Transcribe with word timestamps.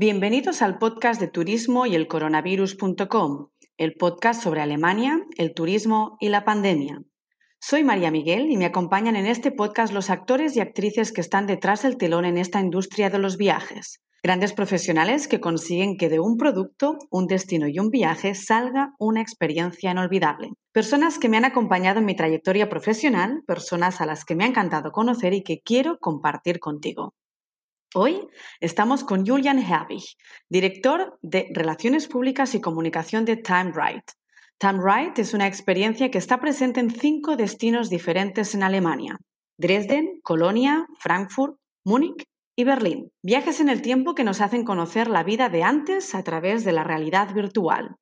Bienvenidos 0.00 0.62
al 0.62 0.78
podcast 0.78 1.20
de 1.20 1.26
turismo 1.26 1.84
y 1.84 1.96
el 1.96 2.06
coronavirus.com, 2.06 3.48
el 3.78 3.94
podcast 3.94 4.40
sobre 4.40 4.60
Alemania, 4.60 5.26
el 5.36 5.54
turismo 5.54 6.16
y 6.20 6.28
la 6.28 6.44
pandemia. 6.44 7.02
Soy 7.60 7.82
María 7.82 8.12
Miguel 8.12 8.48
y 8.48 8.56
me 8.56 8.66
acompañan 8.66 9.16
en 9.16 9.26
este 9.26 9.50
podcast 9.50 9.92
los 9.92 10.08
actores 10.08 10.54
y 10.54 10.60
actrices 10.60 11.10
que 11.10 11.20
están 11.20 11.48
detrás 11.48 11.82
del 11.82 11.96
telón 11.96 12.26
en 12.26 12.38
esta 12.38 12.60
industria 12.60 13.10
de 13.10 13.18
los 13.18 13.36
viajes. 13.36 14.00
Grandes 14.22 14.52
profesionales 14.52 15.26
que 15.26 15.40
consiguen 15.40 15.96
que 15.96 16.08
de 16.08 16.20
un 16.20 16.36
producto, 16.36 16.96
un 17.10 17.26
destino 17.26 17.66
y 17.66 17.80
un 17.80 17.90
viaje 17.90 18.36
salga 18.36 18.92
una 19.00 19.20
experiencia 19.20 19.90
inolvidable. 19.90 20.50
Personas 20.70 21.18
que 21.18 21.28
me 21.28 21.38
han 21.38 21.44
acompañado 21.44 21.98
en 21.98 22.04
mi 22.04 22.14
trayectoria 22.14 22.68
profesional, 22.68 23.42
personas 23.48 24.00
a 24.00 24.06
las 24.06 24.24
que 24.24 24.36
me 24.36 24.44
ha 24.44 24.46
encantado 24.46 24.92
conocer 24.92 25.34
y 25.34 25.42
que 25.42 25.58
quiero 25.60 25.98
compartir 25.98 26.60
contigo. 26.60 27.14
Hoy 27.94 28.28
estamos 28.60 29.02
con 29.02 29.26
Julian 29.26 29.58
Herbig, 29.58 30.02
director 30.50 31.18
de 31.22 31.48
Relaciones 31.54 32.06
Públicas 32.06 32.54
y 32.54 32.60
Comunicación 32.60 33.24
de 33.24 33.38
Time 33.38 33.72
Right. 33.74 34.04
Time 34.58 34.80
Right 34.82 35.18
es 35.18 35.32
una 35.32 35.46
experiencia 35.46 36.10
que 36.10 36.18
está 36.18 36.38
presente 36.38 36.80
en 36.80 36.90
cinco 36.90 37.34
destinos 37.36 37.88
diferentes 37.88 38.54
en 38.54 38.62
Alemania. 38.62 39.16
Dresden, 39.56 40.20
Colonia, 40.22 40.86
Frankfurt, 40.98 41.56
Múnich 41.82 42.24
y 42.54 42.64
Berlín. 42.64 43.10
Viajes 43.22 43.58
en 43.58 43.70
el 43.70 43.80
tiempo 43.80 44.14
que 44.14 44.24
nos 44.24 44.42
hacen 44.42 44.66
conocer 44.66 45.08
la 45.08 45.22
vida 45.22 45.48
de 45.48 45.62
antes 45.62 46.14
a 46.14 46.22
través 46.22 46.64
de 46.64 46.72
la 46.72 46.84
realidad 46.84 47.32
virtual. 47.32 47.96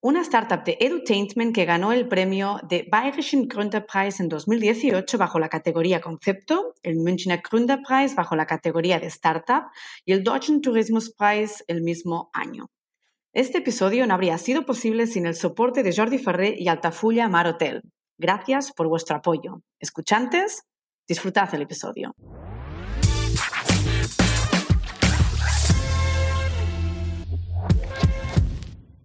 Una 0.00 0.20
startup 0.20 0.62
de 0.62 0.76
edutainment 0.78 1.52
que 1.52 1.64
ganó 1.64 1.92
el 1.92 2.06
premio 2.06 2.60
de 2.68 2.86
Bayerischen 2.88 3.48
Gründerpreis 3.48 4.20
en 4.20 4.28
2018 4.28 5.18
bajo 5.18 5.40
la 5.40 5.48
categoría 5.48 6.00
Concepto, 6.00 6.74
el 6.84 6.98
Münchner 6.98 7.42
Gründerpreis 7.42 8.14
bajo 8.14 8.36
la 8.36 8.46
categoría 8.46 9.00
de 9.00 9.08
Startup 9.08 9.64
y 10.04 10.12
el 10.12 10.22
Deutschen 10.22 10.60
Tourismuspreis 10.60 11.64
el 11.66 11.82
mismo 11.82 12.30
año. 12.32 12.70
Este 13.32 13.58
episodio 13.58 14.06
no 14.06 14.14
habría 14.14 14.38
sido 14.38 14.64
posible 14.64 15.08
sin 15.08 15.26
el 15.26 15.34
soporte 15.34 15.82
de 15.82 15.92
Jordi 15.92 16.18
Ferrer 16.18 16.54
y 16.56 16.68
Altafulla 16.68 17.28
Mar 17.28 17.48
Hotel. 17.48 17.82
Gracias 18.18 18.72
por 18.72 18.86
vuestro 18.86 19.16
apoyo. 19.16 19.62
Escuchantes, 19.80 20.62
disfrutad 21.08 21.52
el 21.56 21.62
episodio. 21.62 22.14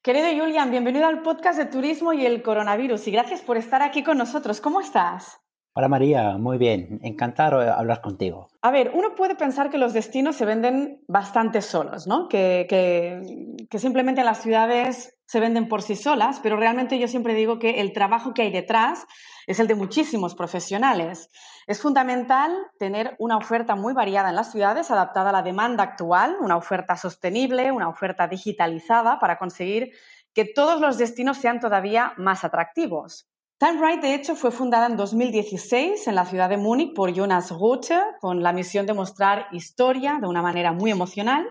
Querido 0.03 0.27
Julian, 0.37 0.69
bienvenido 0.69 1.07
al 1.07 1.21
podcast 1.21 1.57
de 1.57 1.65
Turismo 1.65 2.11
y 2.11 2.25
el 2.25 2.41
Coronavirus 2.41 3.07
y 3.07 3.11
gracias 3.11 3.39
por 3.39 3.55
estar 3.55 3.81
aquí 3.81 4.03
con 4.03 4.17
nosotros. 4.17 4.59
¿Cómo 4.59 4.81
estás? 4.81 5.39
Hola 5.75 5.87
María, 5.87 6.37
muy 6.37 6.57
bien, 6.57 6.99
encantado 7.03 7.61
de 7.61 7.69
hablar 7.69 8.01
contigo. 8.01 8.49
A 8.61 8.69
ver, 8.69 8.91
uno 8.93 9.15
puede 9.15 9.35
pensar 9.35 9.69
que 9.69 9.77
los 9.77 9.93
destinos 9.93 10.35
se 10.35 10.43
venden 10.43 11.01
bastante 11.07 11.61
solos, 11.61 12.05
¿no? 12.05 12.27
Que, 12.27 12.65
que, 12.69 13.79
simplemente 13.79 14.25
las 14.25 14.41
ciudades 14.41 15.17
se 15.25 15.39
venden 15.39 15.69
por 15.69 15.81
sí 15.81 15.95
solas, 15.95 16.41
pero 16.43 16.57
realmente 16.57 16.99
yo 16.99 17.07
siempre 17.07 17.33
digo 17.33 17.57
que 17.57 17.79
el 17.79 17.93
trabajo 17.93 18.33
que 18.33 18.41
hay 18.41 18.51
detrás 18.51 19.05
es 19.47 19.59
el 19.59 19.67
de 19.67 19.75
muchísimos 19.75 20.35
profesionales. 20.35 21.29
Es 21.67 21.81
fundamental 21.81 22.55
tener 22.79 23.15
una 23.19 23.37
oferta 23.37 23.75
muy 23.75 23.93
variada 23.93 24.29
en 24.29 24.35
las 24.35 24.51
ciudades, 24.51 24.91
adaptada 24.91 25.29
a 25.29 25.33
la 25.33 25.41
demanda 25.41 25.83
actual, 25.83 26.37
una 26.39 26.57
oferta 26.57 26.95
sostenible, 26.95 27.71
una 27.71 27.89
oferta 27.89 28.27
digitalizada 28.27 29.19
para 29.19 29.37
conseguir 29.37 29.91
que 30.33 30.45
todos 30.45 30.81
los 30.81 30.97
destinos 30.97 31.37
sean 31.37 31.59
todavía 31.59 32.13
más 32.17 32.43
atractivos. 32.43 33.27
Time 33.59 33.97
de 34.01 34.13
hecho, 34.13 34.35
fue 34.35 34.51
fundada 34.51 34.87
en 34.87 34.97
2016 34.97 36.07
en 36.07 36.15
la 36.15 36.25
ciudad 36.25 36.49
de 36.49 36.57
Múnich 36.57 36.93
por 36.93 37.13
Jonas 37.13 37.51
Ruthe, 37.51 37.97
con 38.19 38.43
la 38.43 38.51
misión 38.51 38.85
de 38.85 38.93
mostrar 38.93 39.47
historia 39.51 40.17
de 40.19 40.27
una 40.27 40.41
manera 40.41 40.73
muy 40.73 40.91
emocional 40.91 41.47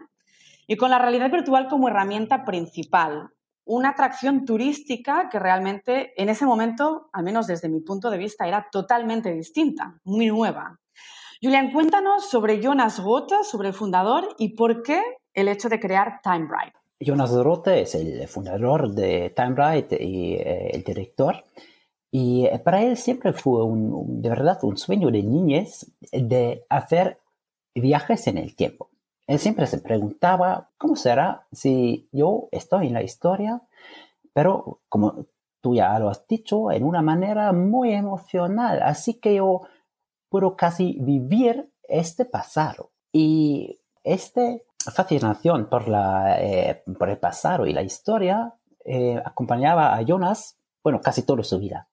y 0.67 0.77
con 0.77 0.91
la 0.91 0.99
realidad 0.99 1.31
virtual 1.31 1.69
como 1.69 1.89
herramienta 1.89 2.45
principal 2.45 3.31
una 3.65 3.91
atracción 3.91 4.45
turística 4.45 5.29
que 5.31 5.39
realmente 5.39 6.13
en 6.21 6.29
ese 6.29 6.47
momento, 6.47 7.09
al 7.13 7.25
menos 7.25 7.47
desde 7.47 7.69
mi 7.69 7.81
punto 7.81 8.11
de 8.11 8.19
vista, 8.19 8.47
era 8.47 8.69
totalmente 8.71 9.33
distinta, 9.33 9.99
muy 10.05 10.27
nueva. 10.27 10.79
Julian, 11.41 11.73
cuéntanos 11.73 12.29
sobre 12.29 12.61
Jonas 12.61 13.03
Rothe, 13.03 13.43
sobre 13.43 13.69
el 13.69 13.75
fundador 13.75 14.29
y 14.39 14.55
por 14.55 14.83
qué 14.83 15.03
el 15.35 15.49
hecho 15.49 15.69
de 15.69 15.81
crear 15.81 16.21
TimeBrite. 16.23 16.77
Jonas 17.01 17.33
Rothe 17.33 17.83
es 17.83 17.95
el 17.97 18.29
fundador 18.29 18.93
de 18.93 19.31
TimeBrite 19.35 20.03
y 20.03 20.35
eh, 20.35 20.71
el 20.73 20.85
director. 20.85 21.43
Y 22.13 22.47
eh, 22.47 22.61
para 22.61 22.83
él 22.83 22.97
siempre 22.97 23.33
fue 23.33 23.65
de 23.67 24.29
verdad 24.29 24.59
un 24.63 24.77
sueño 24.77 25.11
de 25.11 25.23
niñez 25.23 25.91
de 26.13 26.65
hacer 26.69 27.19
viajes 27.75 28.27
en 28.29 28.39
el 28.39 28.55
tiempo. 28.55 28.92
Él 29.33 29.39
siempre 29.39 29.67
se 29.67 29.79
preguntaba, 29.79 30.69
¿cómo 30.77 30.95
será 30.95 31.47
si 31.53 32.07
yo 32.13 32.49
estoy 32.53 32.89
en 32.89 32.93
la 32.93 33.03
historia? 33.03 33.63
Pero 34.35 34.81
como 34.91 35.25
tú 35.63 35.75
ya 35.75 35.99
lo 35.99 36.11
has 36.11 36.27
dicho, 36.27 36.71
en 36.71 36.85
una 36.85 37.01
manera 37.01 37.51
muy 37.55 37.95
emocional. 37.95 38.83
Así 38.83 39.15
que 39.15 39.37
yo 39.37 39.63
puedo 40.29 40.55
casi 40.55 40.99
vivir 41.01 41.73
este 41.85 42.27
pasado. 42.27 42.91
Y 43.11 43.81
esta 44.05 44.43
fascinación 44.95 45.71
por, 45.71 45.89
la, 45.89 46.37
eh, 46.39 46.83
por 46.99 47.09
el 47.09 47.17
pasado 47.17 47.65
y 47.65 47.73
la 47.73 47.81
historia 47.81 48.53
eh, 48.85 49.19
acompañaba 49.25 49.97
a 49.97 50.03
Jonas, 50.03 50.59
bueno, 50.85 51.01
casi 51.01 51.23
toda 51.23 51.43
su 51.43 51.59
vida. 51.59 51.89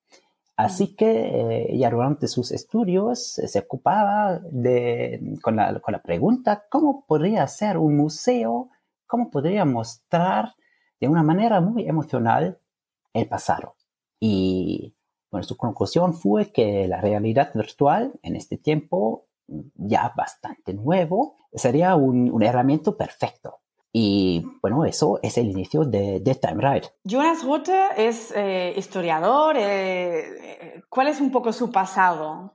Así 0.59 0.93
que 0.93 1.71
eh, 1.71 1.77
ya 1.77 1.89
durante 1.89 2.27
sus 2.27 2.51
estudios 2.51 3.35
se 3.35 3.59
ocupaba 3.59 4.41
de, 4.51 5.37
con, 5.41 5.55
la, 5.55 5.79
con 5.79 5.93
la 5.93 6.01
pregunta 6.01 6.65
cómo 6.69 7.05
podría 7.07 7.47
ser 7.47 7.77
un 7.77 7.95
museo, 7.95 8.69
cómo 9.07 9.29
podría 9.29 9.63
mostrar 9.63 10.55
de 10.99 11.07
una 11.07 11.23
manera 11.23 11.61
muy 11.61 11.87
emocional 11.87 12.59
el 13.13 13.29
pasado. 13.29 13.77
Y 14.19 14.97
bueno, 15.31 15.45
su 15.45 15.55
conclusión 15.55 16.13
fue 16.13 16.51
que 16.51 16.89
la 16.89 16.99
realidad 16.99 17.53
virtual 17.55 18.19
en 18.21 18.35
este 18.35 18.57
tiempo 18.57 19.27
ya 19.75 20.11
bastante 20.13 20.73
nuevo 20.73 21.37
sería 21.53 21.95
un, 21.95 22.29
un 22.29 22.43
herramienta 22.43 22.91
perfecto 22.97 23.61
y 23.91 24.45
bueno, 24.61 24.85
eso 24.85 25.19
es 25.23 25.37
el 25.37 25.47
inicio 25.47 25.83
de, 25.83 26.19
de 26.19 26.35
Time 26.35 26.61
Ride. 26.61 26.89
Jonas 27.03 27.43
Rothe 27.43 27.87
es 27.97 28.31
eh, 28.35 28.73
historiador. 28.77 29.55
Eh, 29.57 30.83
¿Cuál 30.89 31.07
es 31.07 31.19
un 31.19 31.31
poco 31.31 31.51
su 31.51 31.71
pasado? 31.71 32.53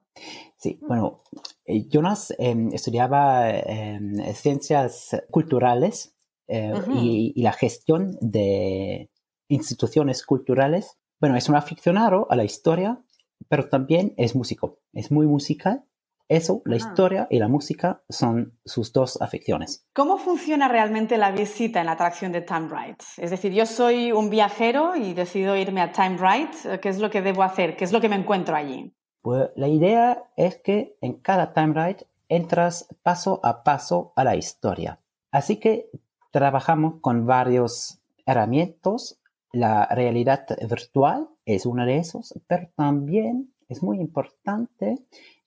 Sí, 0.56 0.78
bueno, 0.86 1.22
eh, 1.64 1.88
Jonas 1.88 2.32
em, 2.38 2.72
estudiaba 2.72 3.50
em, 3.50 4.16
ciencias 4.34 5.20
culturales 5.30 6.14
y, 6.46 7.32
y, 7.34 7.42
la 7.42 7.52
gestión 7.52 8.16
de 8.20 9.10
instituciones 9.48 10.24
culturales. 10.24 10.98
Bueno, 11.18 11.36
es 11.36 11.48
un 11.48 11.56
aficionado 11.56 12.26
a 12.30 12.36
la 12.36 12.44
historia, 12.44 13.02
pero 13.48 13.68
también 13.68 14.14
es 14.18 14.36
músico. 14.36 14.78
Es 14.92 15.10
muy 15.10 15.26
musical 15.26 15.84
eso, 16.28 16.62
la 16.64 16.76
historia 16.76 17.26
y 17.30 17.38
la 17.38 17.48
música 17.48 18.02
son 18.08 18.58
sus 18.64 18.92
dos 18.92 19.20
aficiones. 19.20 19.86
¿Cómo 19.92 20.16
funciona 20.16 20.68
realmente 20.68 21.18
la 21.18 21.30
visita 21.30 21.80
en 21.80 21.86
la 21.86 21.92
atracción 21.92 22.32
de 22.32 22.40
Time 22.40 22.68
Ride? 22.68 22.96
Es 23.18 23.30
decir, 23.30 23.52
yo 23.52 23.66
soy 23.66 24.10
un 24.12 24.30
viajero 24.30 24.96
y 24.96 25.12
decido 25.12 25.56
irme 25.56 25.82
a 25.82 25.92
Time 25.92 26.16
Ride. 26.16 26.80
¿Qué 26.80 26.88
es 26.88 26.98
lo 26.98 27.10
que 27.10 27.20
debo 27.20 27.42
hacer? 27.42 27.76
¿Qué 27.76 27.84
es 27.84 27.92
lo 27.92 28.00
que 28.00 28.08
me 28.08 28.16
encuentro 28.16 28.56
allí? 28.56 28.94
Pues 29.20 29.50
la 29.56 29.68
idea 29.68 30.24
es 30.36 30.60
que 30.62 30.96
en 31.00 31.14
cada 31.20 31.52
Time 31.52 31.74
Ride 31.74 32.06
entras 32.28 32.88
paso 33.02 33.40
a 33.42 33.62
paso 33.62 34.12
a 34.16 34.24
la 34.24 34.36
historia. 34.36 35.00
Así 35.30 35.56
que 35.56 35.90
trabajamos 36.30 37.00
con 37.00 37.26
varios 37.26 38.00
herramientas. 38.26 39.20
La 39.52 39.86
realidad 39.86 40.46
virtual 40.68 41.28
es 41.44 41.66
una 41.66 41.86
de 41.86 41.98
esos, 41.98 42.34
pero 42.46 42.68
también 42.76 43.54
es 43.68 43.82
muy 43.82 44.00
importante 44.00 44.96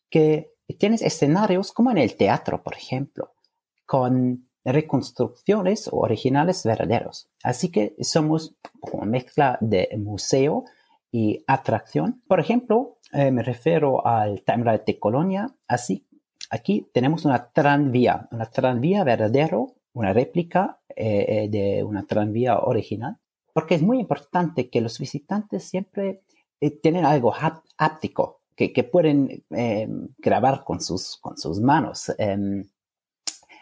que 0.10 0.57
tienes 0.74 1.02
escenarios 1.02 1.72
como 1.72 1.92
en 1.92 1.98
el 1.98 2.16
teatro, 2.16 2.64
por 2.64 2.76
ejemplo, 2.76 3.34
con 3.86 4.48
reconstrucciones 4.66 5.90
originales 5.92 6.64
verdaderos. 6.66 7.30
Así 7.42 7.72
que 7.72 7.96
somos 8.02 8.56
una 8.92 9.06
mezcla 9.06 9.58
de 9.62 9.90
museo 9.98 10.66
y 11.12 11.44
atracción. 11.48 12.22
Por 12.28 12.40
ejemplo, 12.40 13.00
eh, 13.14 13.32
me 13.32 13.44
refiero 13.44 14.06
al 14.06 14.44
Timeline 14.44 14.82
de 14.86 15.00
Colonia. 15.00 15.48
Así, 15.68 16.06
aquí 16.50 16.90
tenemos 16.94 17.24
una 17.24 17.50
tranvía, 17.52 18.28
una 18.32 18.48
tranvía 18.48 19.06
verdadero, 19.06 19.76
una 19.94 20.12
réplica 20.12 20.82
eh, 20.90 21.26
eh, 21.28 21.50
de 21.50 21.84
una 21.84 22.06
tranvía 22.06 22.60
original, 22.60 23.18
porque 23.54 23.76
es 23.76 23.82
muy 23.82 24.00
importante 24.00 24.70
que 24.70 24.82
los 24.82 25.00
visitantes 25.00 25.64
siempre 25.64 26.24
tienen 26.82 27.06
algo 27.06 27.34
áptico 27.78 28.37
que, 28.58 28.84
pueden 28.84 29.44
em, 29.52 30.08
grabar 30.18 30.64
con 30.64 30.82
sus, 30.82 31.18
con 31.18 31.38
sus 31.38 31.62
manos. 31.62 32.12
Em, 32.18 32.68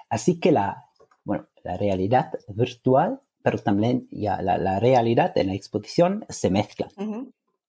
así 0.10 0.40
que 0.40 0.54
la, 0.54 0.86
bueno, 1.26 1.48
la 1.64 1.76
realidad 1.76 2.32
virtual, 2.48 3.20
pero 3.44 3.60
también 3.60 4.08
ya 4.10 4.42
la, 4.42 4.80
realidad 4.80 5.38
en 5.38 5.48
la 5.48 5.54
exposición 5.54 6.26
se 6.30 6.50
mezclan. 6.50 6.90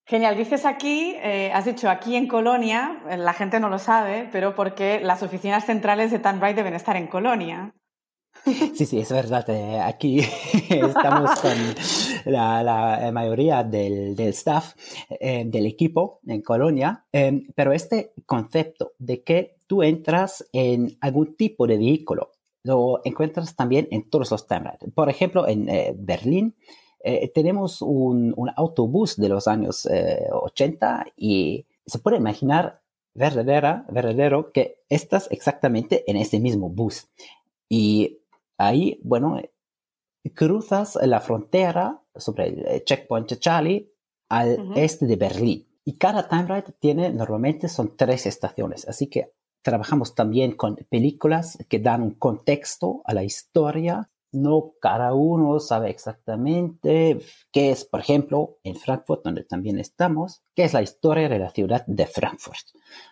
Genial, 0.05 0.37
dices 0.37 0.65
aquí, 0.65 1.17
eh, 1.17 1.51
has 1.53 1.65
dicho 1.65 1.91
aquí 1.91 2.15
en 2.15 2.29
Colonia, 2.29 3.03
eh, 3.11 3.17
la 3.17 3.33
gente 3.33 3.59
no 3.59 3.69
lo 3.69 3.81
sabe, 3.81 4.29
pero 4.31 4.55
porque 4.55 5.01
las 5.01 5.25
oficinas 5.25 5.67
centrales 5.67 6.13
de 6.13 6.21
Tanbright 6.21 6.55
deben 6.57 6.75
estar 6.75 6.97
en 6.97 7.09
Colonia. 7.09 7.75
Sí, 8.75 8.87
sí, 8.87 9.01
es 9.01 9.11
verdad. 9.11 9.49
Eh, 9.51 9.81
aquí 9.81 10.21
estamos 10.71 11.41
con 11.41 11.53
la, 12.27 13.11
mayoría 13.13 13.65
del, 13.65 14.19
staff 14.21 14.75
eh, 15.11 15.45
del 15.47 15.67
equipo 15.67 16.21
en 16.27 16.43
Colonia, 16.43 17.05
eh, 17.13 17.43
pero 17.57 17.73
este 17.73 18.13
concepto 18.25 18.93
de 18.99 19.23
que 19.23 19.57
tú 19.67 19.83
entras 19.83 20.47
en 20.53 20.97
algún 21.01 21.35
tipo 21.35 21.67
de 21.67 21.77
vehículo 21.77 22.33
lo 22.63 23.01
encuentras 23.05 23.55
también 23.55 23.87
en 23.91 24.09
todos 24.11 24.31
los 24.31 24.47
temas. 24.47 24.77
Por 24.95 25.09
ejemplo, 25.09 25.47
en 25.47 25.69
Berlín 26.05 26.57
tenemos 27.33 27.81
un, 27.81 28.35
un, 28.37 28.51
autobús 28.57 29.17
de 29.17 29.29
los 29.29 29.47
años 29.47 29.89
80 30.33 31.07
y 31.17 31.65
se 31.87 32.01
puede 32.01 32.17
imaginar 32.17 32.81
verdadera, 33.15 33.87
verdadero 33.89 34.51
que 34.51 34.81
estás 34.89 35.29
exactamente 35.31 36.03
en 36.11 36.17
ese 36.17 36.41
mismo 36.41 36.69
bus. 36.69 37.07
Y 37.69 38.19
ahí, 38.59 39.01
bueno, 39.03 39.41
cruzas 40.35 40.99
la 41.03 41.21
frontera 41.21 42.03
sobre 42.15 42.49
el 42.49 42.67
eh, 42.67 42.85
checkpoint 42.85 43.39
Charlie 43.39 43.93
al 44.29 44.73
este 44.77 45.07
de 45.07 45.17
Berlín. 45.17 45.67
Y 45.85 45.99
cada 45.99 46.29
time 46.29 46.47
ride 46.47 46.75
tiene, 46.81 47.13
normalmente 47.13 47.69
son 47.69 47.97
tres 47.97 48.27
estaciones, 48.27 48.89
así 48.89 49.07
que 49.07 49.33
trabajamos 49.63 50.15
también 50.15 50.53
con 50.53 50.77
películas 50.89 51.59
que 51.69 51.79
dan 51.79 52.03
un 52.03 52.15
contexto 52.15 53.03
a 53.05 53.15
la 53.15 53.23
historia 53.23 54.11
no 54.33 54.73
cada 54.81 55.15
uno 55.15 55.61
sabe 55.61 55.91
exactamente 55.91 57.19
qué 57.53 57.71
es, 57.71 57.85
por 57.85 58.01
ejemplo, 58.01 58.59
en 58.65 58.77
Frankfurt, 58.77 59.25
donde 59.25 59.45
también 59.45 59.79
estamos, 59.79 60.43
qué 60.55 60.65
es 60.65 60.73
la 60.73 60.83
historia 60.83 61.29
de 61.29 61.39
la 61.39 61.51
ciudad 61.51 61.85
de 61.87 62.07
Frankfurt. 62.07 62.67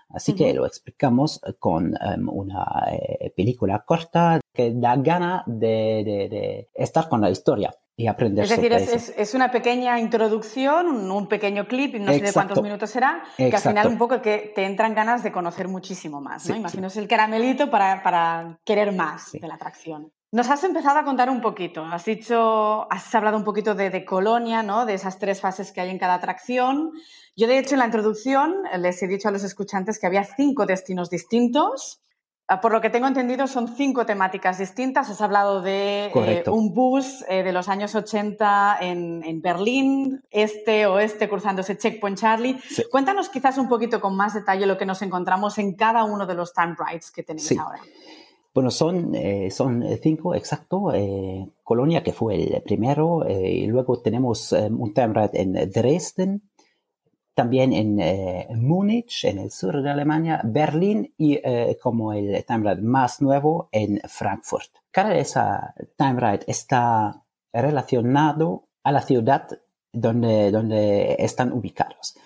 Así 0.08 0.34
que 0.34 0.52
lo 0.54 0.66
explicamos 0.66 1.40
con 1.58 1.94
em, 2.00 2.28
una 2.28 2.64
eh, 2.92 3.32
película 3.36 3.84
corta 3.84 4.40
que 4.52 4.72
da 4.72 4.96
gana 4.96 5.42
de, 5.46 6.68
estar 6.74 7.08
con 7.08 7.20
la 7.20 7.30
historia 7.30 7.74
y 7.96 8.06
aprender. 8.06 8.44
Es 8.44 8.50
decir, 8.50 8.72
es, 8.72 9.34
una 9.34 9.50
pequeña 9.50 9.98
introducción, 9.98 11.10
un, 11.10 11.28
pequeño 11.28 11.66
clip, 11.66 11.94
no 11.96 12.12
sé 12.12 12.20
de 12.20 12.32
cuántos 12.32 12.62
minutos 12.62 12.90
será, 12.90 13.22
que 13.36 13.54
al 13.54 13.60
final 13.60 13.88
un 13.88 13.98
poco 13.98 14.20
que 14.20 14.52
te 14.54 14.64
entran 14.64 14.94
ganas 14.94 15.22
de 15.22 15.32
conocer 15.32 15.68
muchísimo 15.68 16.20
más. 16.20 16.48
¿no? 16.48 16.56
Imagino 16.56 16.88
es 16.88 16.96
el 16.96 17.08
caramelito 17.08 17.70
para, 17.70 18.58
querer 18.64 18.92
más 18.92 19.32
de 19.32 19.46
la 19.46 19.54
atracción. 19.54 20.12
Nos 20.34 20.50
has 20.50 20.64
empezado 20.64 20.98
a 20.98 21.04
contar 21.04 21.30
un 21.30 21.40
poquito, 21.40 21.84
has 21.84 22.04
dicho, 22.06 22.92
has 22.92 23.14
hablado 23.14 23.36
un 23.36 23.44
poquito 23.44 23.76
de, 23.76 24.04
Colonia, 24.04 24.64
¿no? 24.64 24.84
De 24.84 24.94
esas 24.94 25.20
tres 25.20 25.40
fases 25.40 25.70
que 25.70 25.80
hay 25.80 25.90
en 25.90 25.98
cada 26.00 26.14
atracción. 26.14 26.90
Yo, 27.36 27.46
de 27.46 27.56
hecho, 27.56 27.76
en 27.76 27.78
la 27.78 27.84
introducción 27.84 28.52
les 28.80 29.00
he 29.00 29.06
dicho 29.06 29.28
a 29.28 29.30
los 29.30 29.44
escuchantes 29.44 30.00
que 30.00 30.08
había 30.08 30.24
cinco 30.24 30.66
destinos 30.66 31.08
distintos. 31.08 32.02
Ah, 32.48 32.60
por 32.60 32.72
lo 32.72 32.80
que 32.80 32.90
tengo 32.90 33.06
entendido, 33.06 33.46
son 33.46 33.76
cinco 33.76 34.06
temáticas 34.06 34.58
distintas. 34.58 35.08
Has 35.08 35.20
hablado 35.20 35.62
de 35.62 36.06
eh, 36.06 36.42
un 36.48 36.74
bus 36.74 37.24
eh, 37.28 37.44
de 37.44 37.52
los 37.52 37.68
años 37.68 37.94
80 37.94 38.78
en, 38.80 39.40
Berlín, 39.40 40.24
este 40.32 40.86
o 40.86 40.98
este 40.98 41.28
cruzando 41.28 41.60
ese 41.62 41.78
Checkpoint 41.78 42.18
Charlie. 42.18 42.58
Cuéntanos 42.90 43.28
quizás 43.28 43.56
un 43.56 43.68
poquito 43.68 44.00
con 44.00 44.16
más 44.16 44.34
detalle 44.34 44.66
lo 44.66 44.76
que 44.76 44.84
nos 44.84 45.00
encontramos 45.02 45.58
en 45.58 45.76
cada 45.76 46.02
uno 46.02 46.26
de 46.26 46.34
los 46.34 46.52
time 46.52 46.74
rides 46.76 47.12
que 47.12 47.22
tenemos 47.22 47.52
ahora. 47.56 47.80
Bueno, 48.54 48.70
son, 48.70 49.16
eh, 49.16 49.50
son 49.50 49.84
cinco, 50.00 50.32
exacto. 50.36 50.94
Eh, 50.94 51.44
Colonia, 51.64 52.04
que 52.04 52.12
fue 52.12 52.36
el 52.36 52.62
primero, 52.62 53.26
eh, 53.26 53.50
y 53.50 53.66
luego 53.66 54.00
tenemos 54.00 54.52
un 54.52 54.94
time 54.94 55.28
en 55.32 55.70
Dresden, 55.72 56.40
también 57.34 57.72
en 57.72 57.98
Múnich, 58.64 59.24
en 59.24 59.40
el 59.40 59.50
sur 59.50 59.82
de 59.82 59.90
Alemania, 59.90 60.40
Berlín 60.44 61.12
y 61.18 61.40
como 61.82 62.12
el 62.12 62.44
time 62.44 62.76
más 62.76 63.20
nuevo 63.20 63.68
en 63.72 64.00
Frankfurt. 64.06 64.70
Cada 64.92 65.16
esa 65.16 65.74
time 65.96 66.38
está 66.46 67.24
relacionado 67.52 68.68
a 68.84 68.92
la 68.92 69.02
ciudad 69.02 69.48
donde, 69.92 70.52
donde 70.52 71.16
están 71.18 71.52
ubicados. 71.52 72.16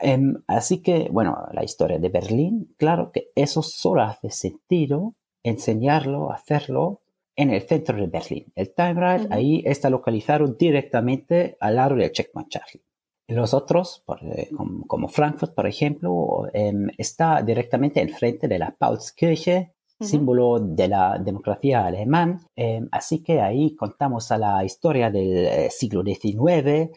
Em, 0.00 0.42
así 0.48 0.82
que, 0.82 1.08
bueno, 1.12 1.46
la 1.52 1.62
historia 1.62 2.00
de 2.00 2.08
Berlín, 2.08 2.74
claro 2.76 3.12
que 3.12 3.30
eso 3.36 3.62
solo 3.62 4.02
hace 4.02 4.30
sentido 4.30 5.14
enseñarlo, 5.48 6.30
hacerlo 6.30 7.00
en 7.36 7.50
el 7.50 7.62
centro 7.62 7.96
de 7.96 8.08
Berlín. 8.08 8.52
El 8.56 8.74
Time 8.74 8.94
Ride 8.94 9.28
ahí 9.30 9.62
está 9.64 9.88
localizado 9.88 10.46
directamente 10.48 11.56
al 11.60 11.76
lado 11.76 11.94
del 11.94 12.10
Checkpoint 12.10 12.48
Charlie. 12.48 12.82
Los 13.28 13.52
otros, 13.52 14.02
eh, 14.22 14.48
como, 14.86 15.08
Frankfurt, 15.08 15.54
por 15.54 15.66
ejemplo, 15.66 16.48
em, 16.52 16.88
está 16.96 17.42
directamente 17.42 18.00
enfrente 18.00 18.48
de 18.48 18.58
la 18.58 18.74
Paulskirche, 18.76 19.74
símbolo 20.00 20.60
de 20.60 20.88
la 20.88 21.18
democracia 21.18 21.84
alemán. 21.84 22.40
Em, 22.56 22.88
así 22.90 23.22
que 23.22 23.40
ahí 23.40 23.76
contamos 23.76 24.32
a 24.32 24.38
la 24.38 24.64
historia 24.64 25.10
del 25.10 25.46
eh, 25.46 25.68
siglo 25.70 26.02
XIX, 26.02 26.90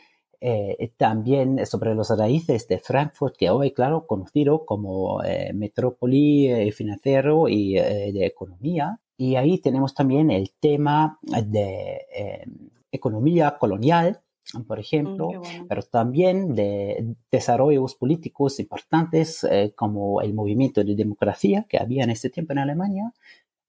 eh, 0.44 0.92
también 0.98 1.68
sobre 1.68 1.94
los 1.94 2.10
raíces 2.10 2.68
de 2.68 2.80
Frankfurt, 2.80 3.38
que 3.38 3.52
hoy, 3.52 3.74
claro, 3.74 4.08
conocido 4.08 4.66
como 4.66 5.24
eh, 5.24 5.54
metrópoli 5.54 6.48
eh, 6.48 6.72
financiero 6.72 7.48
y 7.48 7.74
de 7.74 8.26
economía. 8.26 9.00
Y 9.18 9.36
ahí 9.36 9.60
tenemos 9.60 9.94
también 9.94 10.32
el 10.32 10.50
tema 10.60 11.20
de 11.22 12.08
economía 12.92 13.60
colonial, 13.60 14.22
por 14.68 14.80
ejemplo, 14.80 15.30
mm, 15.30 15.68
pero 15.70 15.84
también 15.84 16.56
de 16.56 17.16
desarrollos 17.30 17.94
políticos 17.94 18.60
importantes 18.60 19.48
como 19.76 20.22
el 20.22 20.34
movimiento 20.34 20.84
de 20.84 20.96
democracia 20.96 21.68
que 21.70 21.78
había 21.78 22.04
en 22.04 22.10
ese 22.10 22.32
tiempo 22.32 22.54
en 22.54 22.60
Alemania. 22.60 23.14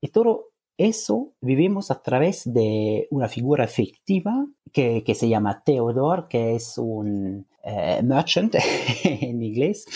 Y 0.01 0.09
todo 0.09 0.52
eso 0.79 1.33
vivimos 1.41 1.91
a 1.91 2.03
través 2.03 2.53
de 2.53 3.09
una 3.11 3.29
figura 3.29 3.67
fictiva 3.67 4.47
que, 4.73 5.05
se 5.15 5.29
llama 5.29 5.63
Theodore, 5.65 6.25
que 6.29 6.55
es 6.55 6.79
un 6.79 7.47
eh, 7.63 8.01
merchant 8.03 8.55
en 9.05 9.43
inglés, 9.43 9.87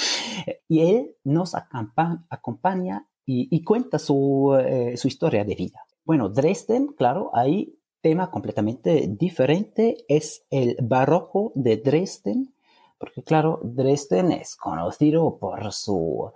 y 0.68 0.80
él 0.82 1.16
nos 1.24 1.54
acompaña 1.54 3.08
y, 3.24 3.64
cuenta 3.64 3.98
su, 3.98 4.56
eh, 4.60 4.96
su 4.96 5.08
historia 5.08 5.44
de 5.44 5.56
vida. 5.56 5.84
Bueno, 6.04 6.28
Dresden, 6.28 6.88
claro, 6.96 7.30
hay 7.34 7.76
tema 8.00 8.30
completamente 8.30 9.08
diferente, 9.08 10.04
es 10.06 10.44
el 10.50 10.76
barroco 10.80 11.50
de 11.56 11.78
Dresden, 11.78 12.54
porque 12.98 13.22
claro, 13.22 13.60
Dresden 13.62 14.32
es 14.32 14.56
conocido 14.56 15.38
por 15.38 15.72
su 15.72 16.30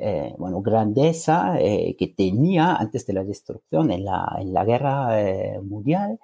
eh, 0.00 0.34
bueno, 0.38 0.60
grandeza 0.60 1.58
eh, 1.60 1.96
que 1.98 2.08
tenía 2.08 2.76
antes 2.76 3.06
de 3.06 3.12
la 3.12 3.24
destrucción 3.24 3.90
en 3.90 4.04
la, 4.04 4.36
en 4.38 4.52
la 4.52 4.64
guerra 4.64 5.20
eh, 5.20 5.60
mundial. 5.60 6.18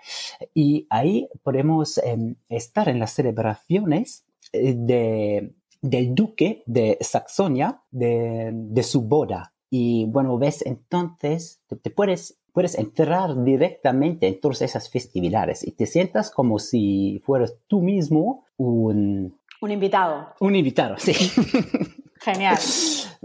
Y 0.55 0.87
ahí 0.91 1.29
podemos 1.43 1.99
em, 1.99 2.37
estar 2.49 2.89
en 2.89 2.99
las 2.99 3.13
celebraciones 3.13 4.25
de, 4.53 5.55
del 5.81 6.15
duque 6.15 6.63
de 6.67 6.99
Saxonia 7.01 7.81
de, 7.91 8.51
de, 8.53 8.83
su 8.83 9.03
boda. 9.03 9.55
Y 9.71 10.07
bueno, 10.07 10.37
ves 10.39 10.65
entonces, 10.67 11.61
te, 11.83 11.91
puedes 11.91 12.39
puedes 12.53 12.79
entrar 12.79 13.43
directamente 13.45 14.29
en 14.29 14.39
todas 14.39 14.61
esas 14.61 14.91
festividades 14.91 15.67
y 15.67 15.73
te 15.73 15.87
sientas 15.87 16.31
como 16.31 16.59
si 16.59 17.23
fueras 17.25 17.57
tú 17.67 17.81
mismo 17.81 18.45
un, 18.59 19.35
un 19.63 19.71
invitado. 19.71 20.35
Un 20.41 20.55
invitado, 20.55 20.97
sí. 20.99 21.13
Genial. 22.21 22.59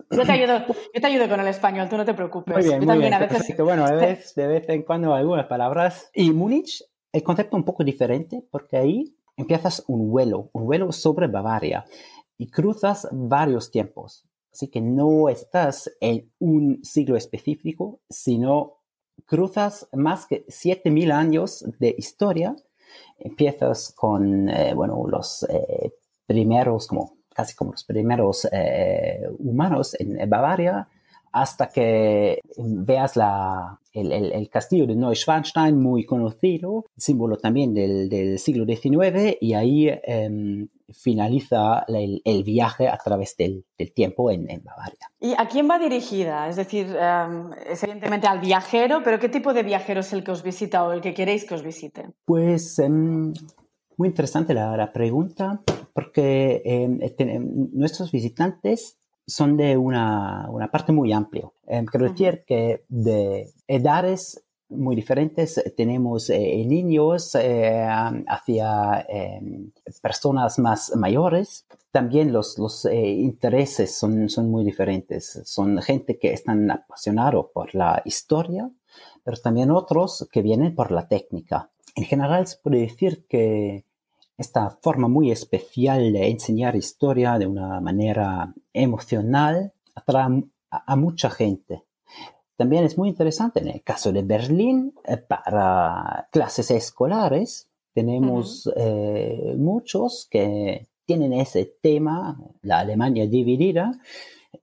Yo 0.09 0.25
te 0.25 0.31
ayudo, 0.31 0.65
yo 0.67 1.01
te 1.01 1.07
ayudo 1.07 1.29
con 1.29 1.39
el 1.39 1.47
español, 1.47 1.87
tú 1.89 1.97
no 1.97 2.05
te 2.05 2.13
preocupes. 2.13 2.55
Muy 2.55 2.63
bien, 2.63 2.85
muy 2.85 2.97
bien, 2.97 3.13
a 3.13 3.19
veces... 3.19 3.55
Bueno, 3.57 3.85
de 3.87 3.95
vez, 3.95 4.33
de 4.35 4.47
vez 4.47 4.69
en 4.69 4.83
cuando 4.83 5.13
algunas 5.13 5.45
palabras. 5.45 6.09
Y 6.13 6.31
Múnich, 6.31 6.83
el 7.11 7.23
concepto 7.23 7.57
un 7.57 7.63
poco 7.63 7.83
diferente, 7.83 8.43
porque 8.49 8.77
ahí 8.77 9.15
empiezas 9.35 9.83
un 9.87 10.09
vuelo, 10.09 10.49
un 10.53 10.65
vuelo 10.65 10.91
sobre 10.91 11.27
Bavaria 11.27 11.85
y 12.37 12.49
cruzas 12.49 13.07
varios 13.11 13.71
tiempos. 13.71 14.25
Así 14.51 14.69
que 14.69 14.81
no 14.81 15.29
estás 15.29 15.91
en 16.01 16.31
un 16.39 16.83
siglo 16.83 17.17
específico, 17.17 18.01
sino 18.09 18.77
cruzas 19.25 19.87
más 19.93 20.25
que 20.25 20.45
7000 20.47 21.11
años 21.11 21.65
de 21.79 21.93
historia. 21.97 22.55
Empiezas 23.19 23.93
con, 23.95 24.49
eh, 24.49 24.73
bueno, 24.73 25.03
los 25.07 25.43
eh, 25.43 25.93
primeros, 26.27 26.87
como 26.87 27.17
casi 27.33 27.55
como 27.55 27.71
los 27.71 27.83
primeros 27.83 28.47
eh, 28.51 29.21
humanos 29.39 29.95
en 29.99 30.29
Bavaria, 30.29 30.87
hasta 31.31 31.67
que 31.67 32.39
veas 32.57 33.15
la, 33.15 33.79
el, 33.93 34.49
castillo 34.49 34.87
de 34.87 34.95
Neuschwanstein, 34.95 35.79
muy 35.79 36.05
conocido, 36.05 36.85
símbolo 36.97 37.37
también 37.37 37.73
del, 37.73 38.39
siglo 38.39 38.65
XIX, 38.65 39.37
y 39.39 39.53
ahí 39.53 39.89
em, 40.03 40.67
finaliza 40.89 41.85
el, 41.87 42.43
viaje 42.43 42.87
a 42.87 42.97
través 42.97 43.35
del, 43.37 43.65
tiempo 43.93 44.31
en, 44.31 44.47
Bavaria. 44.63 45.11
¿Y 45.19 45.33
a 45.37 45.47
quién 45.47 45.69
va 45.69 45.79
dirigida? 45.79 46.49
Es 46.49 46.55
decir, 46.55 46.87
em, 46.99 47.51
es 47.69 47.83
evidentemente 47.83 48.27
al 48.27 48.39
viajero, 48.39 49.01
pero 49.03 49.19
¿qué 49.19 49.29
tipo 49.29 49.53
de 49.53 49.63
viajero 49.63 50.01
es 50.01 50.13
el 50.13 50.23
que 50.23 50.31
os 50.31 50.43
visita 50.43 50.83
o 50.83 50.91
el 50.91 51.01
que 51.01 51.13
queréis 51.13 51.45
que 51.45 51.55
os 51.55 51.63
visite? 51.63 52.07
Pues 52.25 52.79
em, 52.79 53.33
muy 53.97 54.09
interesante 54.09 54.53
la, 54.53 54.91
pregunta, 54.93 55.61
porque 55.93 56.61
este, 57.01 57.39
nuestros 57.39 58.11
visitantes 58.11 58.97
son 59.25 59.57
de 59.57 59.75
una, 59.75 60.47
una 60.49 60.71
parte 60.71 60.93
muy 60.93 61.11
amplia. 61.11 61.49
Eh, 61.67 61.83
quiero 61.91 62.09
decir 62.09 62.43
que 62.47 62.85
de 62.87 63.49
edades 63.67 64.45
muy 64.69 64.95
diferentes. 64.95 65.61
Tenemos 65.75 66.29
eh, 66.29 66.63
niños 66.65 67.35
eh, 67.35 67.85
hacia 68.27 69.05
em, 69.07 69.71
personas 70.01 70.59
más 70.59 70.95
mayores. 70.95 71.65
También 71.91 72.33
los, 72.33 72.57
los 72.57 72.85
eh, 72.85 72.95
intereses 73.09 73.97
son, 73.97 74.29
son 74.29 74.51
muy 74.51 74.63
diferentes. 74.63 75.41
Son 75.45 75.81
gente 75.81 76.19
que 76.19 76.33
están 76.33 76.69
apasionados 76.69 77.47
por 77.53 77.73
la 77.75 78.01
historia, 78.05 78.69
pero 79.23 79.37
también 79.37 79.71
otros 79.71 80.27
que 80.31 80.41
vienen 80.41 80.75
por 80.75 80.91
la 80.91 81.07
técnica. 81.07 81.69
En 81.95 82.03
general 82.03 82.45
se 82.45 82.57
puede 82.57 82.79
decir 82.79 83.25
que 83.27 83.85
esta 84.37 84.69
forma 84.69 85.07
muy 85.07 85.31
especial 85.31 86.13
de 86.13 86.29
enseñar 86.29 86.75
historia 86.75 87.37
de 87.39 87.47
una 87.47 87.81
manera 87.81 88.53
emocional 88.71 89.73
atrae 89.95 90.43
a 90.69 90.95
mucha 90.95 91.29
gente. 91.29 91.83
También 92.55 92.83
es 92.83 92.97
muy 92.97 93.09
interesante 93.09 93.59
en 93.59 93.67
el 93.67 93.83
caso 93.83 94.11
de 94.11 94.23
Berlín, 94.23 94.93
eh, 95.05 95.17
para 95.17 96.27
clases 96.31 96.71
escolares, 96.71 97.69
tenemos 97.93 98.71
eh, 98.75 99.55
muchos 99.57 100.27
que 100.29 100.87
tienen 101.05 101.33
ese 101.33 101.77
tema, 101.81 102.37
la 102.61 102.79
Alemania 102.79 103.27
dividida, 103.27 103.91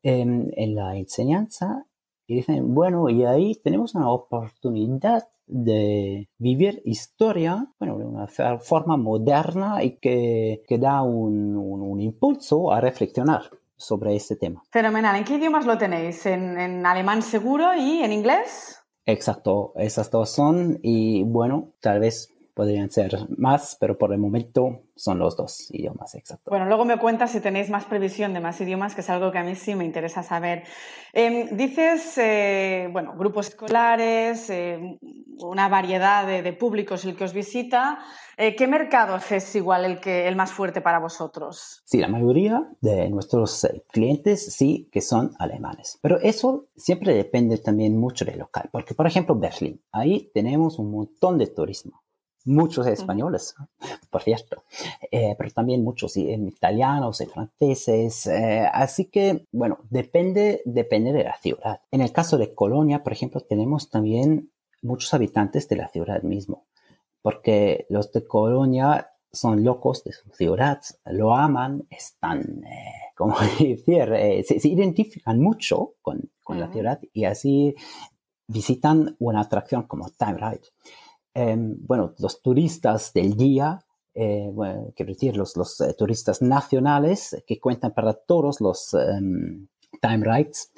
em, 0.03 0.51
en 0.57 0.75
la 0.75 0.97
enseñanza, 0.97 1.87
y 2.27 2.37
dicen, 2.37 2.75
bueno, 2.75 3.09
y 3.11 3.25
ahí 3.25 3.55
tenemos 3.57 3.95
una 3.95 4.11
oportunidad 4.11 5.29
de 5.47 6.29
vivir 6.39 6.83
historia, 6.85 7.67
bueno, 7.79 7.99
de 7.99 8.05
una 8.05 8.27
forma 8.59 8.97
moderna 8.97 9.83
y 9.83 9.99
que, 9.99 10.63
que 10.67 10.79
da 10.79 11.03
un 11.03 12.01
impulso 12.01 12.73
a 12.73 12.81
reflexionar 12.81 13.51
sobre 13.77 14.17
este 14.17 14.37
tema. 14.37 14.63
Fenomenal. 14.71 15.17
¿En 15.17 15.25
qué 15.25 15.35
idiomas 15.37 15.67
lo 15.67 15.79
tenéis? 15.79 16.25
¿En, 16.27 16.85
alemán 16.87 17.23
seguro 17.23 17.75
y 17.75 18.03
en 18.03 18.13
inglés? 18.13 18.81
Exacto, 19.07 19.73
esas 19.77 20.11
dos 20.11 20.31
son 20.31 20.79
y 20.83 21.25
bueno, 21.25 21.73
tal 21.81 22.01
vez 22.01 22.34
podrían 22.55 22.91
ser 22.91 23.17
más, 23.37 23.77
pero 23.81 23.99
por 23.99 24.13
el 24.13 24.19
momento 24.19 24.83
son 24.95 25.19
los 25.19 25.37
dos 25.37 25.71
idiomas 25.73 26.15
exactos. 26.15 26.51
Bueno, 26.51 26.67
luego 26.67 26.85
me 26.85 26.99
cuentas 26.99 27.33
si 27.33 27.41
tenéis 27.41 27.69
más 27.69 27.85
previsión 27.85 28.33
de 28.33 28.41
más 28.41 28.61
idiomas, 28.61 28.95
que 28.95 29.01
es 29.01 29.11
algo 29.11 29.33
que 29.33 29.39
a 29.39 29.43
mí 29.43 29.57
sí 29.57 29.75
me 29.75 29.85
interesa 29.85 30.23
saber. 30.23 30.63
Em, 31.13 31.57
dices, 31.57 32.17
eh, 32.19 32.89
bueno, 32.93 33.15
grupos 33.17 33.49
escolares, 33.49 34.49
eh, 34.51 34.99
una 35.41 35.69
variedad 35.69 36.27
de, 36.27 36.53
públicos 36.53 37.05
el 37.05 37.17
que 37.17 37.25
os 37.25 37.33
visita. 37.33 37.99
Eh, 38.37 38.55
¿Qué 38.55 38.69
mercados 38.69 39.31
es 39.33 39.55
igual 39.57 39.85
el, 39.85 40.01
que, 40.01 40.29
el 40.29 40.37
más 40.37 40.53
fuerte 40.53 40.81
para 40.81 41.01
vosotros? 41.01 41.83
Sí, 41.85 41.99
la 41.99 42.09
mayoría 42.09 42.69
de 42.81 43.09
nuestros 43.11 43.67
clientes 43.91 44.55
sí 44.55 44.89
que 44.93 45.01
son 45.01 45.33
alemanes, 45.41 45.99
pero 46.01 46.21
eso 46.21 46.67
siempre 46.77 47.15
depende 47.15 47.59
también 47.59 47.99
mucho 47.99 48.25
del 48.25 48.39
local, 48.39 48.69
porque 48.71 48.95
por 48.95 49.07
ejemplo 49.07 49.35
Berlín, 49.35 49.83
ahí 49.91 50.31
tenemos 50.33 50.79
un 50.79 50.91
montón 50.91 51.39
de 51.39 51.49
turismo 51.49 52.04
muchos 52.45 52.87
españoles, 52.87 53.55
por 54.11 54.23
cierto, 54.23 54.65
eh, 55.11 55.35
pero 55.37 55.51
también 55.51 55.83
muchos 55.83 56.17
italianos 56.17 57.21
y 57.21 57.27
franceses. 57.27 58.27
Eh, 58.27 58.69
así 58.73 59.07
que, 59.07 59.47
bueno, 59.53 59.79
depende, 59.91 60.63
depende 60.65 61.13
de 61.13 61.25
la 61.25 61.37
ciudad. 61.39 61.81
En 61.91 62.01
el 62.01 62.13
caso 62.13 62.37
de 62.37 62.55
Colonia, 62.55 63.03
por 63.03 63.13
ejemplo, 63.13 63.41
tenemos 63.41 63.91
también 63.91 64.51
muchos 64.83 65.15
habitantes 65.15 65.69
de 65.69 65.77
la 65.77 65.89
ciudad 65.89 66.23
mismo, 66.23 66.67
porque 67.23 67.87
los 67.89 68.13
de 68.13 68.27
Colonia 68.27 69.11
son 69.33 69.65
locos 69.65 70.05
de 70.05 70.13
su 70.13 70.29
ciudad, 70.31 70.81
lo 71.07 71.35
aman, 71.35 71.87
están, 71.91 72.65
eh, 72.65 72.93
como 73.17 73.37
decir, 73.39 73.85
se, 74.47 74.69
identifican 74.69 75.41
mucho 75.41 75.95
con, 76.03 76.31
con 76.43 76.61
la 76.61 76.71
ciudad 76.71 77.01
y 77.13 77.25
así 77.25 77.75
visitan 78.47 79.17
una 79.19 79.41
atracción 79.41 79.85
como 79.85 80.11
Time 80.11 80.35
Ride. 80.35 80.69
Em, 81.35 81.75
bueno, 81.81 82.15
los 82.19 82.41
turistas 82.41 83.13
del 83.13 83.37
día, 83.37 83.81
eh, 84.15 84.53
quiero 84.95 85.13
decir, 85.13 85.37
los, 85.37 85.57
los 85.57 85.81
eh, 85.81 85.93
turistas 85.99 86.41
nacionales 86.41 87.43
que 87.45 87.59
cuentan 87.59 87.93
para 87.93 88.15
todos 88.15 88.61
los 88.61 88.95
em, 88.95 89.67
time 90.01 90.25
rides 90.25 90.73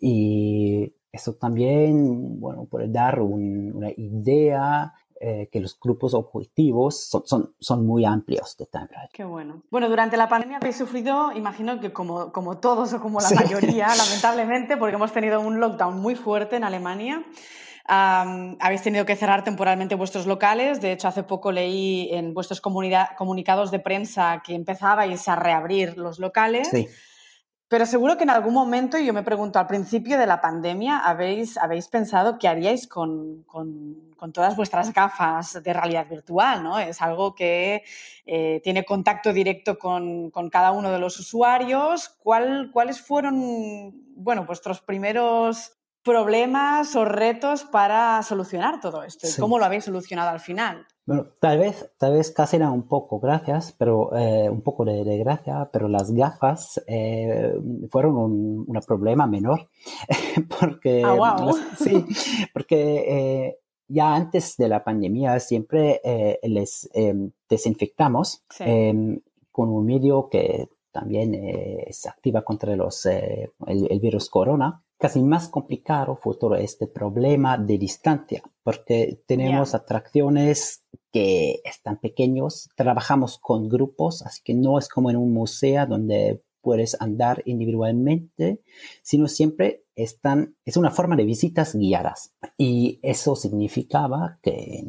y 0.00 0.94
eso 1.10 1.34
también, 1.34 2.38
bueno, 2.38 2.66
puede 2.66 2.86
dar 2.88 3.20
una 3.20 3.90
idea 3.96 4.94
eh, 5.20 5.48
que 5.50 5.58
los 5.58 5.76
grupos 5.80 6.14
objetivos 6.14 7.08
son, 7.08 7.22
son, 7.26 7.54
son, 7.58 7.84
muy 7.84 8.04
amplios 8.04 8.56
de 8.56 8.66
time 8.66 8.86
ride. 8.86 9.08
Qué 9.12 9.24
bueno. 9.24 9.64
Bueno, 9.68 9.88
durante 9.88 10.16
la 10.16 10.28
pandemia 10.28 10.58
habéis 10.58 10.76
sufrido, 10.76 11.32
imagino 11.32 11.80
que 11.80 11.92
como, 11.92 12.30
como 12.30 12.58
todos 12.58 12.92
o 12.92 13.00
como 13.00 13.20
la 13.20 13.30
mayoría, 13.30 13.88
lamentablemente, 13.96 14.76
porque 14.76 14.94
hemos 14.94 15.12
tenido 15.12 15.40
un 15.40 15.58
lockdown 15.58 15.98
muy 15.98 16.14
fuerte 16.14 16.54
en 16.54 16.62
Alemania 16.62 17.24
habéis 17.88 18.82
tenido 18.82 19.06
que 19.06 19.16
cerrar 19.16 19.44
temporalmente 19.44 19.94
vuestros 19.94 20.26
locales. 20.26 20.80
De 20.80 20.92
hecho, 20.92 21.08
hace 21.08 21.22
poco 21.22 21.52
leí 21.52 22.10
en 22.12 22.34
vuestros 22.34 22.60
comunicados 22.60 23.70
de 23.70 23.78
prensa 23.78 24.42
que 24.44 24.54
empezabais 24.54 25.26
a 25.28 25.36
reabrir 25.36 25.96
los 25.96 26.18
locales. 26.18 26.68
Sí. 26.68 26.86
Pero 27.68 27.84
seguro 27.84 28.16
que 28.16 28.24
en 28.24 28.30
algún 28.30 28.54
momento, 28.54 28.98
y 28.98 29.04
yo 29.04 29.12
me 29.12 29.22
pregunto, 29.22 29.58
al 29.58 29.66
principio 29.66 30.18
de 30.18 30.26
la 30.26 30.40
pandemia, 30.40 30.98
habéis, 30.98 31.58
habéis 31.58 31.88
pensado 31.88 32.38
qué 32.38 32.48
haríais 32.48 32.88
con, 32.88 33.42
con, 33.42 34.14
con, 34.16 34.32
todas 34.32 34.56
vuestras 34.56 34.94
gafas 34.94 35.62
de 35.62 35.72
realidad 35.74 36.08
virtual, 36.08 36.62
¿no? 36.62 36.78
Es 36.78 37.02
algo 37.02 37.34
que 37.34 37.84
eh, 38.24 38.62
tiene 38.64 38.86
contacto 38.86 39.34
directo 39.34 39.78
con, 39.78 40.30
con, 40.30 40.48
cada 40.48 40.72
uno 40.72 40.90
de 40.90 40.98
los 40.98 41.20
usuarios. 41.20 42.08
¿Cuál, 42.22 42.70
¿Cuáles 42.72 43.02
fueron, 43.02 43.92
bueno, 44.16 44.46
vuestros 44.46 44.80
primeros 44.80 45.77
problemas 46.02 46.94
o 46.96 47.04
retos 47.04 47.64
para 47.64 48.22
solucionar 48.22 48.80
todo 48.80 49.02
esto? 49.02 49.26
¿Y 49.26 49.40
cómo 49.40 49.58
lo 49.58 49.64
habéis 49.64 49.84
solucionado 49.84 50.30
al 50.30 50.40
final? 50.40 50.86
Bueno, 51.08 51.26
tal 51.40 51.58
vez, 51.58 51.90
tal 51.96 52.12
vez 52.12 52.30
casi 52.30 52.56
era 52.56 52.70
un 52.70 52.86
poco 52.86 53.18
gracias, 53.18 53.74
pero 53.78 54.14
eh, 54.14 54.50
un 54.50 54.60
poco 54.60 54.84
de, 54.84 55.16
gracia, 55.16 55.70
pero 55.72 55.88
las 55.88 56.12
gafas 56.12 56.82
eh, 56.86 57.54
fueron 57.90 58.16
un, 58.16 58.80
problema 58.86 59.26
menor, 59.26 59.70
porque 60.60 61.02
ah, 61.02 61.50
sí, 61.78 62.04
porque 62.52 63.46
eh, 63.46 63.58
ya 63.88 64.14
antes 64.14 64.58
de 64.58 64.68
la 64.68 64.84
pandemia 64.84 65.40
siempre 65.40 66.02
les 66.42 66.90
desinfectamos 67.48 68.44
con 69.50 69.68
un 69.70 69.86
medio 69.86 70.28
que 70.28 70.68
también 70.92 71.32
se 71.90 72.08
activa 72.10 72.42
contra 72.44 72.76
los 72.76 73.06
el 73.06 73.98
virus 73.98 74.28
corona 74.28 74.82
casi 74.98 75.22
más 75.22 75.48
complicado 75.48 76.16
fue 76.16 76.36
todo 76.36 76.56
este 76.56 76.86
problema 76.86 77.56
de 77.56 77.78
distancia, 77.78 78.42
porque 78.62 79.22
tenemos 79.26 79.74
atracciones 79.74 80.84
que 81.12 81.60
están 81.64 81.98
pequeños, 81.98 82.68
trabajamos 82.74 83.38
con 83.38 83.68
grupos, 83.68 84.22
así 84.22 84.42
que 84.44 84.54
no 84.54 84.78
es 84.78 84.88
como 84.88 85.10
en 85.10 85.16
un 85.16 85.32
museo 85.32 85.86
donde 85.86 86.42
puedes 86.60 87.00
andar 87.00 87.42
individualmente, 87.46 88.60
sino 89.02 89.28
siempre 89.28 89.84
están, 89.94 90.56
es 90.64 90.76
una 90.76 90.90
forma 90.90 91.16
de 91.16 91.24
visitas 91.24 91.74
guiadas. 91.74 92.34
Y 92.56 93.00
eso 93.02 93.34
significaba 93.34 94.38
que 94.42 94.84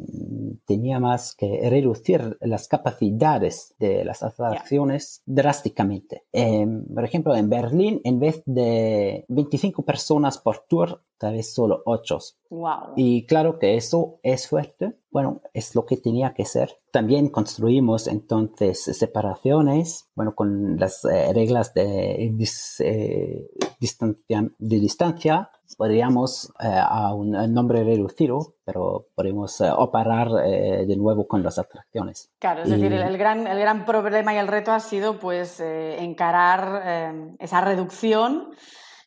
teníamos 0.66 1.34
que 1.34 1.68
reducir 1.68 2.36
las 2.40 2.68
capacidades 2.68 3.74
de 3.78 4.04
las 4.04 4.22
atracciones 4.22 5.22
drásticamente. 5.26 6.24
Em, 6.32 6.84
por 6.86 7.04
ejemplo, 7.04 7.34
en 7.34 7.48
Berlín, 7.48 8.00
en 8.04 8.20
vez 8.20 8.42
de 8.46 9.24
25 9.28 9.84
personas 9.84 10.38
por 10.38 10.64
tour, 10.68 11.02
tal 11.18 11.34
vez 11.34 11.52
solo 11.52 11.82
8. 11.86 12.18
Wow. 12.50 12.94
Y 12.96 13.26
claro 13.26 13.58
que 13.58 13.76
eso 13.76 14.20
es 14.22 14.48
fuerte. 14.48 14.96
Bueno, 15.10 15.40
es 15.52 15.74
lo 15.74 15.86
que 15.86 15.96
tenía 15.96 16.34
que 16.34 16.44
ser. 16.44 16.78
También 16.92 17.28
construimos 17.28 18.06
entonces 18.06 18.82
separaciones, 18.82 20.08
bueno, 20.14 20.34
con 20.34 20.78
las 20.78 21.04
eh, 21.04 21.32
reglas 21.32 21.74
de, 21.74 22.26
eh, 22.26 23.50
distancia, 23.80 24.48
de 24.58 24.80
distancia 24.80 25.50
podríamos 25.76 26.52
eh, 26.60 26.66
a 26.68 27.14
un 27.14 27.32
nombre 27.52 27.84
reducido, 27.84 28.54
pero 28.64 29.06
podemos 29.14 29.60
eh, 29.60 29.70
operar 29.70 30.28
eh, 30.44 30.84
de 30.86 30.96
nuevo 30.96 31.26
con 31.26 31.42
las 31.42 31.58
atracciones. 31.58 32.30
Claro, 32.38 32.62
es 32.62 32.70
decir, 32.70 32.92
el, 32.92 33.18
gran, 33.18 33.46
el 33.46 33.58
gran 33.58 33.84
problema 33.84 34.34
y 34.34 34.38
el 34.38 34.48
reto 34.48 34.72
ha 34.72 34.80
sido 34.80 35.18
pues 35.18 35.60
encarar 35.60 37.36
esa 37.38 37.60
reducción 37.60 38.50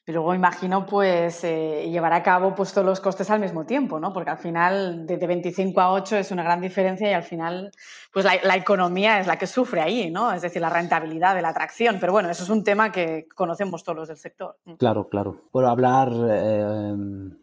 y 0.05 0.11
luego 0.11 0.35
imagino 0.35 0.85
pues 0.85 1.45
eh, 1.45 1.87
llevar 1.89 2.11
a 2.11 2.21
cabo 2.23 2.53
pues 2.53 2.73
todos 2.73 2.85
los 2.85 2.99
costes 2.99 3.29
al 3.29 3.39
mismo 3.39 3.65
tiempo, 3.65 4.01
¿no? 4.01 4.11
Porque 4.11 4.31
al 4.31 4.37
final 4.37 5.07
de, 5.07 5.15
25 5.15 5.79
a 5.79 5.93
8 5.93 6.17
es 6.17 6.31
una 6.31 6.43
gran 6.43 6.59
diferencia 6.59 7.09
y 7.09 7.13
al 7.13 7.23
final 7.23 7.71
pues 8.11 8.25
la, 8.25 8.55
economía 8.55 9.19
es 9.21 9.27
la 9.27 9.37
que 9.37 9.47
sufre 9.47 9.81
ahí, 9.81 10.11
¿no? 10.11 10.33
Es 10.33 10.41
decir, 10.41 10.61
la 10.61 10.69
rentabilidad 10.69 11.35
de 11.35 11.41
la 11.41 11.49
atracción. 11.49 11.97
Pero 12.01 12.11
bueno, 12.11 12.29
eso 12.29 12.43
es 12.43 12.49
un 12.49 12.65
tema 12.65 12.91
que 12.91 13.27
conocemos 13.33 13.83
todos 13.83 13.97
los 13.97 14.07
del 14.09 14.17
sector. 14.17 14.57
Mm. 14.65 14.73
Claro, 14.73 15.07
claro. 15.07 15.41
Puedo 15.51 15.69
hablar 15.69 16.11
eh, 16.29 16.93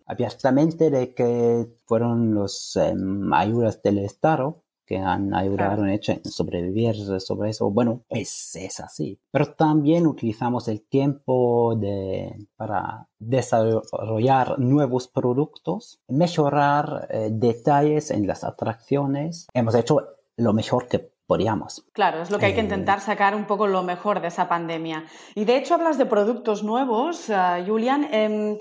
abiertamente 0.06 0.90
de 0.90 1.14
que 1.14 1.66
fueron 1.86 2.34
las 2.34 2.76
em, 2.76 3.32
ayudas 3.32 3.82
del 3.82 3.98
Estado 4.00 4.62
que 4.90 4.98
han 4.98 5.32
ayudado 5.32 5.84
a 5.84 6.28
sobrevivir 6.28 6.96
sobre 7.20 7.50
eso. 7.50 7.70
Bueno, 7.70 8.02
es, 8.08 8.56
es 8.56 8.80
así. 8.80 9.20
Pero 9.30 9.54
también 9.54 10.04
utilizamos 10.04 10.66
el 10.66 10.82
tiempo 10.82 11.76
de, 11.76 12.48
para 12.56 13.06
desarrollar 13.20 14.58
nuevos 14.58 15.06
productos, 15.06 16.00
mejorar 16.08 17.06
eh, 17.08 17.28
detalles 17.30 18.10
en 18.10 18.26
las 18.26 18.42
atracciones. 18.42 19.46
Hemos 19.54 19.76
hecho 19.76 20.08
lo 20.36 20.52
mejor 20.54 20.88
que 20.88 21.12
podíamos. 21.24 21.86
Claro, 21.92 22.20
es 22.20 22.32
lo 22.32 22.40
que 22.40 22.46
hay 22.46 22.54
que 22.54 22.60
eh, 22.60 22.64
intentar 22.64 23.00
sacar 23.00 23.36
un 23.36 23.46
poco 23.46 23.68
lo 23.68 23.84
mejor 23.84 24.20
de 24.20 24.26
esa 24.26 24.48
pandemia. 24.48 25.04
Y 25.36 25.44
de 25.44 25.56
hecho 25.56 25.74
hablas 25.74 25.98
de 25.98 26.06
productos 26.06 26.64
nuevos, 26.64 27.28
uh, 27.28 27.64
Julian. 27.64 28.08
Em, 28.10 28.58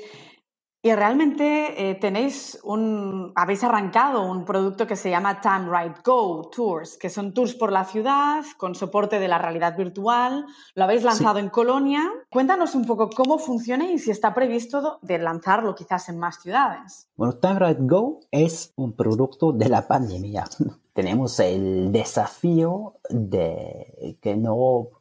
y 0.81 0.93
realmente 0.93 1.89
eh, 1.89 1.95
tenéis 1.95 2.57
un, 2.63 3.33
habéis 3.35 3.63
arrancado 3.65 4.23
un 4.23 4.45
producto 4.45 4.87
que 4.87 4.95
se 4.95 5.09
llama 5.09 5.41
Time 5.41 5.67
Right 5.69 5.97
Go 6.05 6.49
Tours, 6.49 6.97
que 6.97 7.09
son 7.09 7.33
tours 7.33 7.53
por 7.53 7.71
la 7.71 7.83
ciudad 7.83 8.45
con 8.57 8.75
soporte 8.75 9.19
de 9.19 9.27
la 9.27 9.37
realidad 9.37 9.75
virtual. 9.75 10.45
Lo 10.75 10.83
habéis 10.85 11.03
lanzado 11.03 11.39
en 11.39 11.49
Colonia. 11.49 12.09
Cuéntanos 12.29 12.75
un 12.75 12.85
poco 12.85 13.09
cómo 13.09 13.37
funciona 13.39 13.91
y 13.91 13.99
si 13.99 14.11
está 14.11 14.33
previsto 14.33 14.99
de 15.01 15.17
lanzarlo 15.17 15.75
quizás 15.75 16.07
en 16.07 16.17
más 16.17 16.41
ciudades. 16.41 17.09
Bueno, 17.17 17.33
Time 17.35 17.59
Right 17.59 17.79
Go 17.81 18.21
es 18.31 18.71
un 18.77 18.93
producto 18.93 19.51
de 19.51 19.67
la 19.67 19.85
pandemia. 19.85 20.45
Tenemos 20.93 21.39
el 21.41 21.91
desafío 21.91 22.95
de 23.09 24.17
que 24.21 24.35
no 24.37 24.98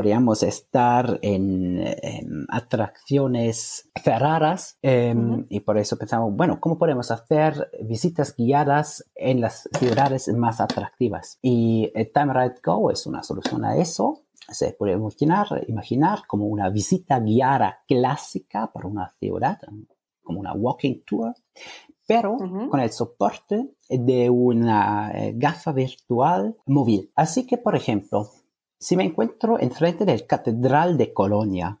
podríamos 0.00 0.42
estar 0.42 1.18
en, 1.20 1.84
atracciones 2.48 3.90
cerradas 4.02 4.78
em, 4.80 5.44
y 5.50 5.60
por 5.60 5.76
eso 5.76 5.98
pensamos, 5.98 6.34
bueno, 6.34 6.58
¿cómo 6.58 6.78
podemos 6.78 7.10
hacer 7.10 7.70
visitas 7.82 8.34
guiadas 8.34 9.04
en 9.14 9.42
las 9.42 9.68
ciudades 9.78 10.28
más 10.28 10.62
atractivas? 10.62 11.38
Y 11.42 11.92
el 11.94 12.10
Time 12.12 12.32
Ride 12.32 12.60
Go 12.64 12.90
es 12.90 13.06
una 13.06 13.22
solución 13.22 13.62
a 13.66 13.76
eso. 13.76 14.22
Se 14.48 14.72
puede 14.72 14.94
imaginar, 14.94 15.66
imaginar 15.68 16.20
como 16.26 16.46
una 16.46 16.70
visita 16.70 17.20
guiada 17.20 17.80
clásica 17.86 18.72
para 18.72 18.88
una 18.88 19.10
ciudad, 19.20 19.58
como 20.22 20.40
una 20.40 20.54
walking 20.54 21.02
tour, 21.04 21.34
pero 22.06 22.38
con 22.70 22.80
el 22.80 22.90
soporte 22.90 23.74
de 23.90 24.30
una 24.30 25.12
eh, 25.12 25.34
gafa 25.36 25.72
virtual 25.72 26.56
móvil. 26.64 27.12
Así 27.14 27.46
que, 27.46 27.58
por 27.58 27.76
ejemplo, 27.76 28.30
si 28.80 28.96
me 28.96 29.04
encuentro 29.04 29.60
enfrente 29.60 30.06
del 30.06 30.26
Catedral 30.26 30.96
de 30.96 31.12
Colonia, 31.12 31.80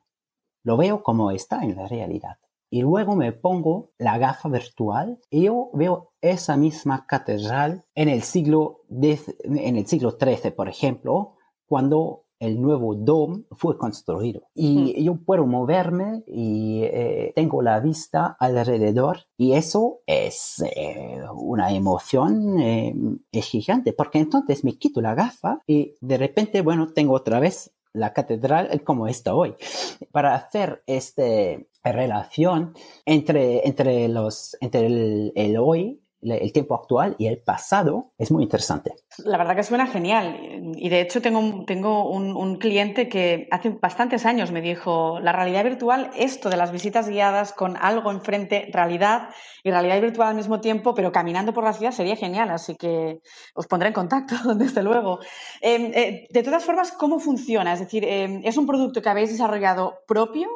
lo 0.62 0.76
veo 0.76 1.02
como 1.02 1.30
está 1.30 1.62
en 1.64 1.74
la 1.74 1.88
realidad. 1.88 2.36
Y 2.68 2.82
luego 2.82 3.16
me 3.16 3.32
pongo 3.32 3.90
la 3.98 4.18
gafa 4.18 4.48
virtual 4.48 5.18
y 5.30 5.44
yo 5.44 5.70
veo 5.72 6.12
esa 6.20 6.56
misma 6.56 7.06
catedral 7.06 7.84
en 7.96 8.08
el 8.08 8.22
siglo, 8.22 8.82
en 8.90 9.76
el 9.76 9.86
siglo 9.86 10.16
XIII, 10.20 10.52
por 10.52 10.68
ejemplo, 10.68 11.36
cuando 11.66 12.26
el 12.40 12.60
nuevo 12.60 12.94
DOM 12.94 13.44
fue 13.52 13.76
construido. 13.78 14.48
Y 14.54 15.04
yo 15.04 15.16
puedo 15.16 15.46
moverme 15.46 16.24
y 16.26 16.80
eh, 16.84 17.32
tengo 17.36 17.62
la 17.62 17.78
vista 17.80 18.36
alrededor 18.40 19.26
y 19.36 19.52
eso 19.52 20.00
es 20.06 20.62
eh, 20.74 21.20
una 21.34 21.72
emoción 21.72 22.58
eh, 22.58 22.94
gigante 23.32 23.92
porque 23.92 24.18
entonces 24.18 24.64
me 24.64 24.76
quito 24.78 25.00
la 25.00 25.14
gafa 25.14 25.60
y 25.66 25.94
de 26.00 26.16
repente, 26.16 26.62
bueno, 26.62 26.92
tengo 26.92 27.14
otra 27.14 27.40
vez 27.40 27.72
la 27.92 28.12
catedral 28.12 28.82
como 28.84 29.06
está 29.06 29.34
hoy. 29.34 29.54
Para 30.10 30.34
hacer 30.34 30.82
esta 30.86 31.22
relación 31.84 32.74
entre, 33.04 33.66
entre, 33.66 34.08
los, 34.08 34.56
entre 34.60 34.86
el 35.34 35.56
hoy 35.58 35.99
el 36.22 36.52
tiempo 36.52 36.74
actual 36.74 37.16
y 37.18 37.26
el 37.26 37.38
pasado 37.38 38.12
es 38.18 38.30
muy 38.30 38.42
interesante. 38.42 38.92
La 39.24 39.38
verdad 39.38 39.56
que 39.56 39.62
suena 39.62 39.86
genial. 39.86 40.38
Y 40.76 40.88
de 40.88 41.00
hecho 41.00 41.22
tengo, 41.22 41.64
tengo 41.64 42.10
un, 42.10 42.56
cliente 42.56 43.08
que 43.08 43.48
hace 43.50 43.70
bastantes 43.70 44.26
años 44.26 44.50
me 44.50 44.60
dijo, 44.60 45.18
la 45.20 45.32
realidad 45.32 45.64
virtual, 45.64 46.10
esto 46.16 46.50
de 46.50 46.56
las 46.56 46.72
visitas 46.72 47.08
guiadas 47.08 47.52
con 47.52 47.76
algo 47.76 48.10
enfrente, 48.10 48.68
realidad 48.72 49.30
y 49.64 49.70
realidad 49.70 50.00
virtual 50.00 50.28
al 50.28 50.36
mismo 50.36 50.60
tiempo, 50.60 50.94
pero 50.94 51.10
caminando 51.12 51.54
por 51.54 51.64
la 51.64 51.72
ciudad 51.72 51.92
sería 51.92 52.16
genial. 52.16 52.50
Así 52.50 52.76
que 52.76 53.20
os 53.54 53.66
pondré 53.66 53.88
en 53.88 53.94
contacto, 53.94 54.34
desde 54.54 54.82
luego. 54.82 55.20
Em, 55.60 55.90
eh, 55.94 56.26
de 56.30 56.42
todas 56.42 56.64
formas, 56.64 56.92
¿cómo 56.92 57.18
funciona? 57.18 57.72
Es 57.72 57.80
decir, 57.80 58.04
em, 58.04 58.42
¿es 58.44 58.56
un 58.56 58.66
producto 58.66 59.00
que 59.00 59.08
habéis 59.08 59.30
desarrollado 59.30 60.00
propio? 60.06 60.48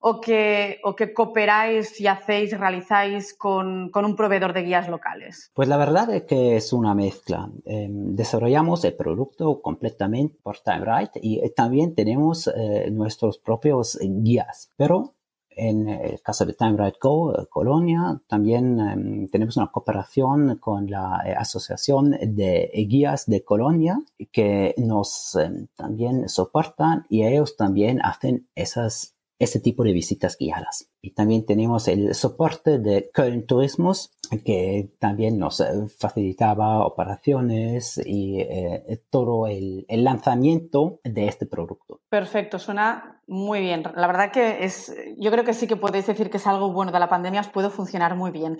O 0.00 0.20
que, 0.20 0.80
o 0.82 0.96
que 0.96 1.12
cooperáis 1.12 2.00
y 2.00 2.06
hacéis, 2.06 2.58
realizáis 2.58 3.34
con, 3.34 3.90
con, 3.90 4.04
un 4.06 4.16
proveedor 4.16 4.54
de 4.54 4.62
guías 4.62 4.88
locales? 4.88 5.50
Pues 5.54 5.68
la 5.68 5.76
verdad 5.76 6.10
es 6.10 6.22
que 6.22 6.56
es 6.56 6.72
una 6.72 6.94
mezcla. 6.94 7.50
Em, 7.66 8.16
desarrollamos 8.16 8.82
el 8.84 8.94
producto 8.94 9.60
completamente 9.60 10.38
por 10.42 10.58
TimeRight 10.58 11.10
y 11.20 11.40
eh, 11.40 11.50
también 11.54 11.94
tenemos 11.94 12.48
eh, 12.48 12.90
nuestros 12.90 13.38
propios 13.38 13.98
guías, 14.00 14.70
pero 14.76 15.14
en 15.50 15.88
el 15.88 16.22
caso 16.22 16.46
de 16.46 16.54
Time 16.54 16.76
Right 16.78 16.96
Go, 16.98 17.34
eh, 17.34 17.46
Colonia, 17.50 18.22
también 18.26 18.80
em, 18.80 19.28
tenemos 19.28 19.58
una 19.58 19.70
cooperación 19.70 20.56
con 20.56 20.90
la 20.90 21.16
Asociación 21.36 22.12
de 22.22 22.70
Guías 22.88 23.26
de 23.26 23.44
Colonia 23.44 24.00
que 24.32 24.74
nos 24.78 25.34
em, 25.34 25.66
también 25.76 26.30
soportan 26.30 27.04
y 27.10 27.24
ellos 27.24 27.56
también 27.56 28.00
hacen 28.02 28.48
esas 28.54 29.19
este 29.40 29.58
tipo 29.58 29.82
de 29.82 29.92
visitas 29.92 30.36
guiadas. 30.38 30.90
Y 31.00 31.14
también 31.14 31.46
tenemos 31.46 31.88
el 31.88 32.14
soporte 32.14 32.78
de 32.78 33.10
Köln 33.12 33.46
Turismos, 33.46 34.12
que 34.44 34.92
también 35.00 35.38
nos 35.38 35.60
eh, 35.60 35.88
facilitaba 35.98 36.86
operaciones 36.86 38.00
y 38.04 38.38
eh, 38.40 39.02
todo 39.08 39.46
el, 39.46 39.86
el, 39.88 40.04
lanzamiento 40.04 41.00
de 41.02 41.26
este 41.26 41.46
producto. 41.46 42.00
Perfecto, 42.10 42.58
suena 42.58 43.22
muy 43.26 43.60
bien. 43.60 43.82
La 43.96 44.06
verdad 44.06 44.30
que 44.30 44.62
es, 44.62 44.94
yo 45.16 45.30
creo 45.30 45.44
que 45.44 45.54
sí 45.54 45.66
que 45.66 45.76
podéis 45.76 46.06
decir 46.06 46.30
que 46.30 46.36
es 46.36 46.46
algo 46.46 46.72
bueno 46.72 46.92
de 46.92 46.98
la 47.00 47.08
pandemia, 47.08 47.40
os 47.40 47.48
puede 47.48 47.70
funcionar 47.70 48.16
muy 48.16 48.30
bien. 48.30 48.58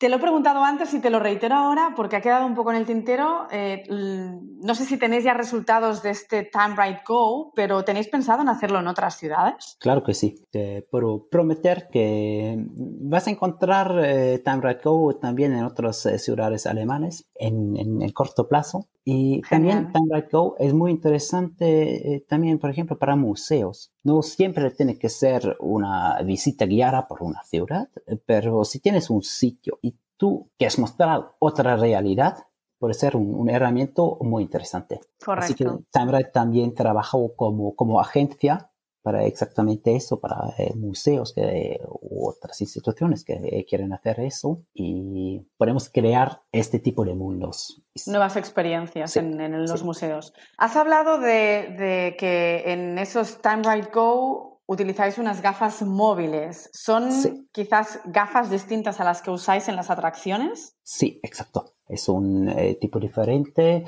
Te 0.00 0.08
lo 0.08 0.16
he 0.16 0.18
preguntado 0.18 0.64
antes 0.64 0.94
y 0.94 1.00
te 1.00 1.10
lo 1.10 1.20
reitero 1.20 1.54
ahora 1.54 1.92
porque 1.94 2.16
ha 2.16 2.22
quedado 2.22 2.46
un 2.46 2.54
poco 2.54 2.70
en 2.70 2.78
el 2.78 2.86
tintero. 2.86 3.46
Eh, 3.50 3.84
no 3.90 4.74
sé 4.74 4.86
si 4.86 4.96
tenéis 4.96 5.24
ya 5.24 5.34
resultados 5.34 6.02
de 6.02 6.08
este 6.08 6.44
Time 6.44 6.74
Right 6.74 7.00
Go, 7.06 7.52
pero 7.54 7.84
¿tenéis 7.84 8.08
pensado 8.08 8.40
en 8.40 8.48
hacerlo 8.48 8.80
en 8.80 8.86
otras 8.86 9.18
ciudades? 9.18 9.76
Claro 9.78 10.02
que 10.02 10.14
sí. 10.14 10.42
Te 10.50 10.88
puedo 10.90 11.28
prometer 11.28 11.88
que 11.92 12.56
vas 12.66 13.26
a 13.26 13.30
encontrar 13.30 13.94
eh, 14.02 14.40
Time 14.42 14.62
Right 14.62 14.82
Go 14.82 15.16
también 15.16 15.52
en 15.52 15.64
otras 15.64 16.06
eh, 16.06 16.18
ciudades 16.18 16.66
alemanes 16.66 17.29
en, 17.40 17.76
en, 17.76 18.02
el 18.02 18.12
corto 18.12 18.46
plazo. 18.48 18.86
Y 19.04 19.40
también 19.42 19.92
Time 19.92 20.14
Right 20.14 20.30
Go 20.30 20.56
es 20.58 20.72
muy 20.72 20.90
interesante 20.90 22.24
también, 22.28 22.58
por 22.58 22.70
ejemplo, 22.70 22.98
para 22.98 23.16
museos. 23.16 23.92
No 24.04 24.22
siempre 24.22 24.70
tiene 24.70 24.98
que 24.98 25.08
ser 25.08 25.56
una 25.58 26.20
visita 26.22 26.66
guiada 26.66 27.08
por 27.08 27.22
una 27.22 27.42
ciudad, 27.42 27.88
pero 28.26 28.64
si 28.64 28.78
tienes 28.78 29.10
un 29.10 29.22
sitio 29.22 29.78
y 29.82 29.96
tú 30.16 30.50
quieres 30.58 30.78
mostrar 30.78 31.32
otra 31.38 31.76
realidad, 31.76 32.46
puede 32.78 32.94
ser 32.94 33.16
un, 33.16 33.34
un 33.34 33.50
herramienta 33.50 34.02
muy 34.20 34.42
interesante. 34.42 35.00
Correcto. 35.24 35.44
Así 35.44 35.54
que 35.54 35.70
Time 35.90 36.24
también 36.32 36.74
trabajó 36.74 37.34
como, 37.34 37.74
como 37.74 38.00
agencia 38.00 38.69
para 39.02 39.24
exactamente 39.24 39.96
eso, 39.96 40.20
para 40.20 40.54
eh, 40.58 40.74
museos 40.74 41.32
que, 41.34 41.80
u 41.88 42.28
otras 42.28 42.60
instituciones 42.60 43.24
que 43.24 43.64
quieren 43.68 43.92
hacer 43.92 44.20
eso 44.20 44.62
y 44.74 45.46
podemos 45.56 45.88
crear 45.88 46.42
este 46.52 46.78
tipo 46.78 47.04
de 47.04 47.14
mundos. 47.14 47.82
Nuevas 48.06 48.36
experiencias 48.36 49.16
en, 49.16 49.66
los 49.66 49.82
museos. 49.82 50.32
Has 50.58 50.76
hablado 50.76 51.18
de, 51.18 51.74
de, 51.78 52.16
que 52.18 52.64
en 52.66 52.98
esos 52.98 53.40
Time 53.40 53.62
Right 53.62 53.92
Go 53.92 54.50
utilizáis 54.70 55.18
unas 55.18 55.42
gafas 55.42 55.82
móviles. 55.82 56.70
¿Son 56.72 57.10
quizás 57.50 58.00
gafas 58.04 58.50
distintas 58.50 59.00
a 59.00 59.04
las 59.04 59.20
que 59.20 59.30
usáis 59.30 59.68
en 59.68 59.74
las 59.74 59.90
atracciones? 59.90 60.76
Sí, 60.84 61.18
exacto. 61.24 61.74
Es 61.90 62.08
un 62.08 62.48
eh, 62.48 62.76
tipo 62.80 63.00
diferente 63.00 63.84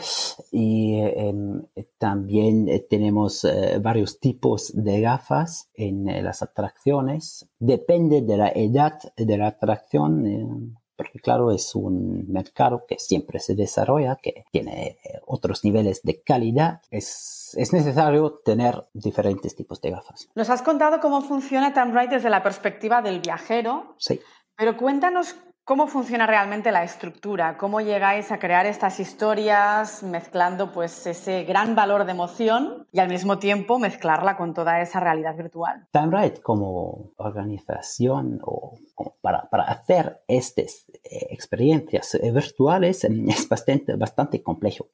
y 0.51 0.99
em, 1.01 1.63
también 1.99 2.69
eh, 2.69 2.81
tenemos 2.81 3.45
eh, 3.45 3.79
varios 3.81 4.19
tipos 4.19 4.73
de 4.75 5.01
gafas 5.01 5.71
en 5.75 6.07
las 6.25 6.43
atracciones. 6.43 7.49
Depende 7.59 8.23
de 8.23 8.37
la 8.37 8.49
edad 8.49 8.99
de 9.17 9.39
la 9.39 9.49
atracción 9.49 10.77
porque 10.97 11.21
claro, 11.21 11.51
es 11.51 11.75
un 11.75 12.31
mercado 12.31 12.85
que 12.87 12.99
siempre 12.99 13.41
se 13.41 13.55
desarrolla, 13.57 14.19
que 14.23 14.45
tiene 14.53 14.99
otros 15.27 15.65
niveles 15.65 16.03
de 16.03 16.23
calidad. 16.23 16.81
Es, 16.91 17.55
es 17.57 17.73
necesario 17.73 18.41
tener 18.45 18.85
diferentes 18.93 19.57
tipos 19.57 19.81
de 19.81 19.91
gafas. 19.91 20.29
Nos 20.35 20.51
has 20.51 20.63
contado 20.63 21.01
cómo 21.01 21.23
funciona 21.23 21.73
Right 21.73 22.11
desde 22.11 22.31
la 22.31 22.43
perspectiva 22.43 23.03
del 23.03 23.21
viajero. 23.21 23.97
Sí. 23.99 24.21
Pero 24.57 24.77
cuéntanos 24.77 25.35
¿Cómo 25.65 25.87
funciona 25.87 26.27
realmente 26.27 26.73
la 26.73 26.83
estructura? 26.83 27.57
¿Cómo 27.57 27.81
llegáis 27.81 28.33
a 28.33 28.41
crear 28.41 28.67
estas 28.67 28.99
historias 28.99 30.03
mezclando 30.03 30.73
pues 30.73 31.07
ese 31.07 31.45
gran 31.45 31.77
valor 31.77 32.05
de 32.05 32.11
emoción 32.11 32.89
y 32.91 32.99
al 32.99 33.09
mismo 33.09 33.39
tiempo 33.39 33.79
mezclarla 33.79 34.37
con 34.37 34.55
toda 34.55 34.81
esa 34.81 34.99
realidad 34.99 35.37
virtual? 35.37 35.87
TimeRight 35.93 36.41
como 36.43 37.13
organización 37.17 38.41
o 38.43 38.77
para, 39.21 39.49
para 39.51 39.63
hacer 39.65 40.25
estos 40.27 40.85
experiencias 41.05 42.19
virtuales 42.21 43.05
es 43.05 43.49
bastante, 43.49 43.95
bastante 43.95 44.43
complejo, 44.43 44.89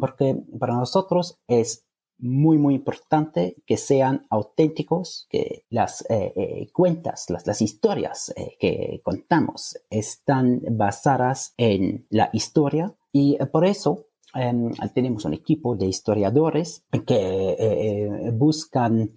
porque 0.00 0.36
para 0.58 0.74
nosotros 0.74 1.40
es 1.46 1.86
muy, 2.20 2.58
muy 2.58 2.74
importante 2.74 3.56
que 3.66 3.76
sean 3.76 4.26
auténticos, 4.30 5.26
que 5.30 5.64
las 5.70 6.02
eh, 6.10 6.32
eh, 6.36 6.68
cuentas, 6.72 7.30
las, 7.30 7.46
las 7.46 7.62
historias 7.62 8.32
eh, 8.36 8.56
que 8.58 9.00
contamos 9.02 9.78
están 9.90 10.60
basadas 10.70 11.54
en 11.56 12.06
la 12.10 12.30
historia 12.32 12.94
y 13.12 13.38
por 13.52 13.64
eso 13.64 14.06
em, 14.34 14.70
tenemos 14.94 15.24
un 15.24 15.34
equipo 15.34 15.74
de 15.76 15.86
historiadores 15.86 16.84
que 17.06 18.32
buscan 18.32 19.12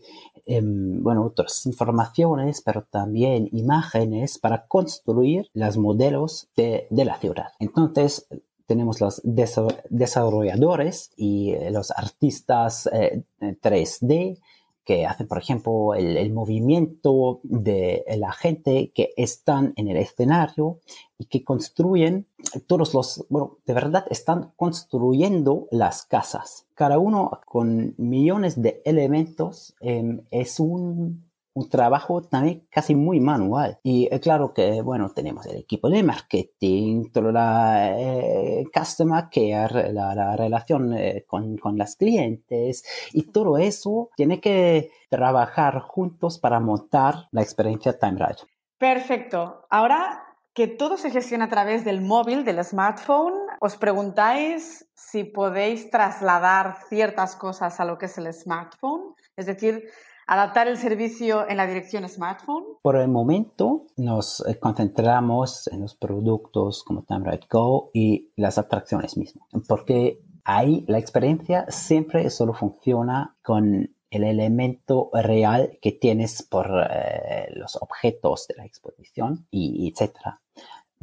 em, 0.46 1.04
bueno, 1.04 1.26
otras 1.26 1.66
informaciones, 1.66 2.62
pero 2.62 2.84
también 2.90 3.50
imágenes 3.52 4.40
para 4.40 4.66
construir 4.68 5.50
los 5.54 5.78
modelos 5.78 6.50
de, 6.56 6.88
de 6.90 7.06
la 7.06 7.18
ciudad. 7.18 7.50
Entonces, 7.60 8.28
tenemos 8.66 9.02
los 9.02 9.22
desarrolladores 9.24 11.12
y 11.16 11.52
eh, 11.52 11.72
los 11.72 11.92
artistas 11.92 12.90
3D 12.92 14.12
eh, 14.12 14.38
que 14.86 15.06
hacen, 15.06 15.28
por 15.28 15.38
ejemplo, 15.38 15.94
el, 15.94 16.32
movimiento 16.34 17.40
de 17.44 18.04
la 18.18 18.34
gente 18.34 18.92
que 18.94 19.14
están 19.16 19.74
en 19.78 19.88
el 19.88 19.98
escenario 19.98 20.80
y 21.18 21.26
que 21.26 21.44
construyen 21.44 22.28
todos 22.68 22.94
los, 22.94 23.26
bueno, 23.30 23.60
de 23.66 23.74
verdad 23.74 24.06
están 24.10 24.52
construyendo 24.58 25.68
las 25.72 26.04
casas. 26.04 26.66
Cada 26.74 27.00
uno 27.00 27.40
con 27.46 27.96
millones 27.98 28.62
de 28.62 28.82
elementos 28.84 29.74
em, 29.80 30.22
es 30.32 30.60
un 30.60 31.24
un 31.54 31.70
trabajo 31.70 32.22
también 32.22 32.68
casi 32.70 32.96
muy 32.96 33.20
manual. 33.20 33.80
Y 33.84 34.08
eh, 34.12 34.20
claro 34.20 34.54
que, 34.54 34.82
bueno, 34.82 35.10
tenemos 35.10 35.46
el 35.46 35.58
equipo 35.58 35.90
de 35.90 36.04
marketing, 36.04 37.12
toda 37.12 37.32
la 37.32 38.00
eh, 38.00 38.66
customer 38.74 39.26
care, 39.32 39.94
la, 39.94 40.36
relación 40.36 40.94
eh, 40.94 41.26
con, 41.28 41.58
con 41.58 41.78
las 41.78 41.96
clientes 41.96 42.84
y 43.14 43.32
todo 43.32 43.58
eso 43.58 44.10
tiene 44.16 44.40
que 44.40 44.92
trabajar 45.10 45.80
juntos 45.80 46.40
para 46.40 46.60
montar 46.60 47.28
la 47.32 47.42
experiencia 47.42 47.98
TimeRide. 47.98 48.48
Perfecto. 48.78 49.66
Ahora 49.70 50.24
que 50.54 50.68
todo 50.68 50.98
se 50.98 51.10
gestiona 51.10 51.46
a 51.46 51.50
través 51.50 51.84
del 51.84 52.02
móvil, 52.02 52.44
del 52.44 52.64
smartphone, 52.64 53.34
os 53.60 53.76
preguntáis 53.76 54.88
si 54.94 55.24
podéis 55.24 55.90
trasladar 55.90 56.78
ciertas 56.90 57.36
cosas 57.36 57.80
a 57.80 57.86
lo 57.86 57.98
que 57.98 58.06
es 58.06 58.18
el 58.20 58.32
smartphone. 58.32 59.16
Es 59.36 59.48
decir, 59.48 59.90
adaptar 60.28 60.68
el 60.68 60.78
servicio 60.78 61.48
en 61.48 61.58
la 61.58 61.68
dirección 61.68 62.08
smartphone? 62.08 62.64
Por 62.82 62.98
el 62.98 63.08
momento 63.08 63.88
nos 63.98 64.46
eh, 64.48 64.60
concentramos 64.60 65.68
en 65.68 65.82
los 65.82 65.96
productos 65.96 66.84
como 66.84 67.04
TimeRide 67.04 67.48
Go 67.50 67.92
y 67.94 68.32
las 68.36 68.58
atracciones 68.58 69.18
mismas, 69.18 69.48
porque 69.68 70.22
ahí 70.44 70.86
la 70.88 71.00
experiencia 71.00 71.66
siempre 71.70 72.30
solo 72.30 72.54
funciona 72.54 73.36
con 73.42 73.90
el 74.10 74.24
elemento 74.24 75.10
real 75.12 75.80
que 75.82 75.92
tienes 75.92 76.44
por 76.44 76.68
eh, 76.90 77.48
los 77.56 77.76
objetos 77.82 78.48
de 78.48 78.56
la 78.56 78.66
exposición 78.66 79.48
y 79.50 79.92
etcétera. 79.92 80.40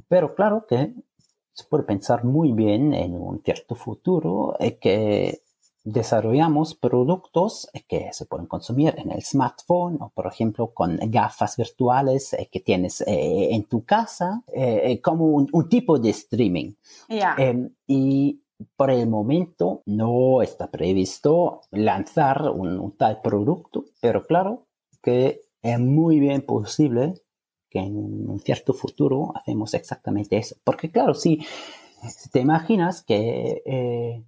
Pero 0.09 0.35
claro 0.35 0.65
que 0.69 0.95
se 1.53 1.65
puede 1.65 1.85
pensar 1.85 2.25
muy 2.25 2.53
bien 2.53 2.95
en 2.95 3.15
un 3.15 3.43
cierto 3.43 3.75
futuro 3.75 4.57
eh, 4.61 4.79
que 4.79 5.43
desarrollamos 5.85 6.75
productos 6.75 7.69
que 7.89 8.13
se 8.13 8.27
pueden 8.27 8.47
consumir 8.47 8.95
en 8.99 9.13
el 9.13 9.23
smartphone 9.23 9.99
o, 10.01 10.11
por 10.11 10.27
ejemplo, 10.27 10.73
con 10.73 10.99
gafas 11.11 11.57
virtuales 11.57 12.33
eh, 12.35 12.49
que 12.51 12.61
tienes 12.61 13.01
eh, 13.03 13.55
en 13.55 13.65
tu 13.65 13.85
casa, 13.85 14.43
eh, 14.53 15.01
como 15.01 15.27
un, 15.27 15.69
tipo 15.69 15.99
de 15.99 16.11
streaming. 16.11 16.73
Em, 17.09 17.71
y 17.87 18.43
por 18.77 18.91
el 18.91 19.09
momento 19.09 19.83
no 19.87 20.43
está 20.43 20.71
previsto 20.71 21.63
lanzar 21.71 22.51
un, 22.51 22.97
tal 22.97 23.21
producto, 23.23 23.85
pero 24.01 24.25
claro 24.25 24.67
que 25.03 25.41
es 25.63 25.79
muy 25.79 26.19
bien 26.21 26.43
posible 26.43 27.15
que 27.71 27.79
en 27.79 27.97
un 27.97 28.41
cierto 28.41 28.75
futuro 28.75 29.33
hacemos 29.37 29.73
exactamente 29.75 30.37
eso. 30.37 30.57
Porque 30.65 30.91
claro, 30.91 31.15
si, 31.15 31.41
si 32.09 32.29
te 32.31 32.41
imaginas 32.41 33.03
que 33.03 34.25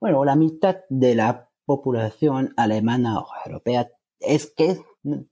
bueno, 0.00 0.24
la 0.24 0.36
mitad 0.36 0.78
de 0.88 1.14
la 1.14 1.48
población 1.66 2.52
alemana 2.56 3.20
o 3.20 3.26
europea 3.46 3.88
es 4.18 4.52
que 4.54 4.70
es 4.70 4.80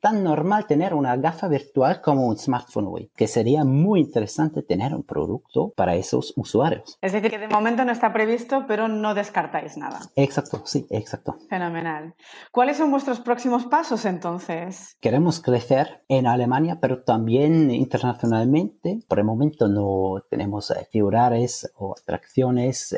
tan 0.00 0.24
normal 0.24 0.66
tener 0.66 0.94
una 0.94 1.16
gafa 1.16 1.48
virtual 1.48 2.00
como 2.00 2.26
un 2.26 2.38
smartphone 2.38 2.87
hoy, 2.88 3.11
que 3.14 3.26
sería 3.26 3.64
muy 3.64 4.00
interesante 4.00 4.62
tener 4.62 4.94
un 4.94 5.02
producto 5.02 5.72
para 5.76 5.94
esos 5.94 6.33
usuarios. 6.37 6.98
Es 7.02 7.12
decir, 7.12 7.31
que 7.31 7.38
de 7.38 7.48
momento 7.48 7.85
no 7.85 7.92
está 7.92 8.12
previsto, 8.12 8.64
pero 8.66 8.88
no 8.88 9.14
descartáis 9.14 9.76
nada. 9.76 10.00
Exacto, 10.16 10.62
sí, 10.64 10.87
exacto. 10.90 11.37
Fenomenal. 11.50 12.14
¿Cuáles 12.50 12.78
son 12.78 12.90
vuestros 12.90 13.20
próximos 13.20 13.66
pasos 13.66 14.04
entonces? 14.07 14.96
Queremos 15.00 15.40
crecer 15.42 16.02
en 16.09 16.26
Alemania, 16.26 16.78
pero 16.81 17.02
también 17.02 17.70
internacionalmente. 17.70 19.00
Por 19.07 19.18
el 19.18 19.24
momento 19.26 19.68
no 19.68 20.22
tenemos 20.31 20.70
eh, 20.70 20.87
figurares 20.90 21.70
o 21.76 21.94
atracciones 21.98 22.96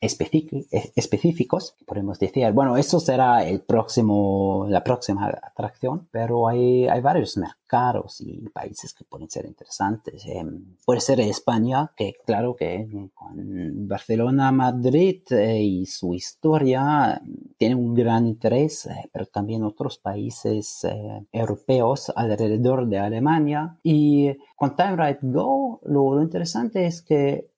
específicos, 0.00 1.76
podemos 1.86 2.18
decir, 2.18 2.50
bueno, 2.52 2.76
eso 2.78 3.00
será 3.00 3.46
el 3.46 3.60
próximo, 3.60 4.66
la 4.68 4.82
próxima 4.82 5.26
atracción, 5.42 6.08
pero 6.10 6.48
hay, 6.48 6.88
hay 6.88 7.00
varios 7.02 7.36
mercados 7.36 8.20
y 8.20 8.48
países 8.48 8.94
que 8.94 9.04
pueden 9.04 9.30
ser 9.30 9.44
interesantes. 9.44 10.24
Em, 10.26 10.76
puede 10.86 11.00
ser 11.00 11.20
España, 11.20 11.92
que 11.96 12.14
claro 12.24 12.56
que 12.56 12.88
con 13.14 13.86
Barcelona, 13.86 14.50
Madrid 14.52 15.20
eh, 15.30 15.62
y 15.62 15.86
su 15.86 16.14
historia 16.14 17.20
tiene 17.58 17.74
un 17.74 17.94
gran 17.94 18.26
interés, 18.26 18.86
eh, 18.86 19.10
pero 19.12 19.26
también 19.26 19.62
otros 19.64 19.98
países 19.98 20.84
eh, 20.84 21.26
europeos 21.30 22.10
alrededor 22.16 22.86
de 22.88 22.98
Alemania. 22.98 23.76
Y 23.82 24.30
con 24.56 24.76
Time 24.76 24.96
Right 24.96 25.18
Go, 25.22 25.80
lo 25.84 26.22
interesante 26.22 26.86
es 26.86 27.02
que 27.02 27.50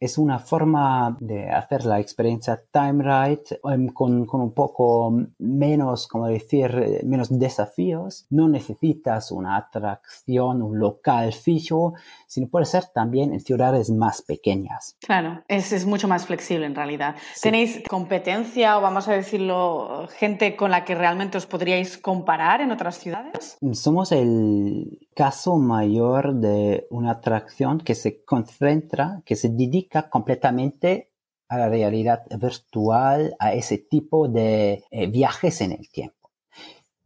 es 0.00 0.16
una 0.16 0.38
forma 0.38 1.16
de 1.20 1.50
hacer 1.50 1.84
la 1.84 2.00
experiencia 2.00 2.60
time 2.72 3.04
ride 3.04 3.60
em, 3.64 3.88
con, 3.88 4.24
con, 4.24 4.40
un 4.40 4.54
poco 4.54 5.14
menos, 5.38 6.08
como 6.08 6.26
decir, 6.26 7.02
menos 7.04 7.28
desafíos. 7.38 8.26
No 8.30 8.48
necesitas 8.48 9.30
una 9.30 9.56
atracción, 9.56 10.62
un 10.62 10.78
local 10.78 11.34
fijo, 11.34 11.92
sino 12.26 12.48
puede 12.48 12.64
ser 12.64 12.86
también 12.94 13.34
en 13.34 13.40
ciudades 13.40 13.90
más 13.90 14.22
pequeñas. 14.22 14.96
Claro, 15.00 15.42
es, 15.48 15.72
es 15.72 15.84
mucho 15.84 16.08
más 16.08 16.24
flexible 16.24 16.64
en 16.64 16.74
realidad. 16.74 17.16
¿Tenéis 17.40 17.82
competencia 17.86 18.78
o 18.78 18.80
vamos 18.80 19.06
a 19.08 19.12
decirlo, 19.12 20.08
gente 20.16 20.56
con 20.56 20.70
la 20.70 20.84
que 20.84 20.94
realmente 20.94 21.36
os 21.36 21.46
podríais 21.46 21.98
comparar 21.98 22.62
en 22.62 22.70
otras 22.70 22.98
ciudades? 22.98 23.58
Somos 23.72 24.12
el 24.12 24.98
caso 25.20 25.58
mayor 25.58 26.36
de 26.36 26.86
una 26.88 27.10
atracción 27.10 27.78
que 27.78 27.94
se 27.94 28.24
concentra, 28.24 29.20
que 29.26 29.36
se 29.36 29.50
dedica 29.50 30.08
completamente 30.08 31.12
a 31.46 31.58
la 31.58 31.68
realidad 31.68 32.22
virtual, 32.38 33.36
a 33.38 33.52
ese 33.52 33.76
tipo 33.76 34.28
de 34.28 34.82
eh, 34.90 35.06
viajes 35.08 35.60
en 35.60 35.72
el 35.72 35.90
tiempo. 35.90 36.30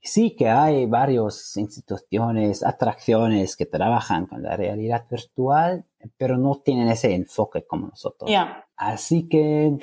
Sí 0.00 0.36
que 0.36 0.48
hay 0.48 0.86
varias 0.86 1.56
instituciones, 1.56 2.62
atracciones 2.62 3.56
que 3.56 3.66
trabajan 3.66 4.26
con 4.26 4.44
la 4.44 4.56
realidad 4.56 5.06
virtual, 5.10 5.84
pero 6.16 6.38
no 6.38 6.62
tienen 6.64 6.86
ese 6.90 7.16
enfoque 7.16 7.66
como 7.66 7.88
nosotros. 7.88 8.30
Así 8.76 9.28
que 9.28 9.76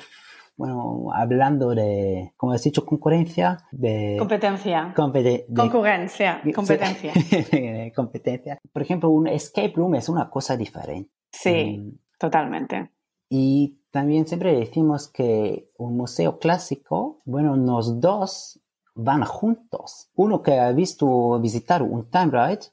bueno, 0.56 1.08
hablando 1.14 1.74
de, 1.74 2.32
como 2.36 2.52
has 2.52 2.62
dicho, 2.62 2.84
concurrencia, 2.84 3.66
de... 3.72 4.16
Competencia. 4.18 4.92
Concurrencia, 4.94 6.42
competencia. 6.54 7.12
competencia. 7.96 8.58
Por 8.72 8.82
ejemplo, 8.82 9.10
un 9.10 9.26
escape 9.26 9.72
room 9.74 9.94
es 9.94 10.08
una 10.08 10.30
cosa 10.30 10.56
diferente. 10.56 11.10
Sí, 11.32 11.78
mm. 11.78 11.98
totalmente. 12.18 12.90
Y 13.28 13.78
también 13.90 14.26
siempre 14.26 14.54
decimos 14.54 15.08
que 15.08 15.70
un 15.78 15.96
museo 15.96 16.38
clásico, 16.38 17.20
bueno, 17.24 17.56
los 17.56 18.00
dos 18.00 18.60
van 18.94 19.24
juntos. 19.24 20.10
Uno 20.14 20.42
que 20.42 20.58
ha 20.58 20.70
visto 20.72 21.40
visitar 21.40 21.82
un 21.82 22.10
time 22.10 22.30
ride 22.30 22.66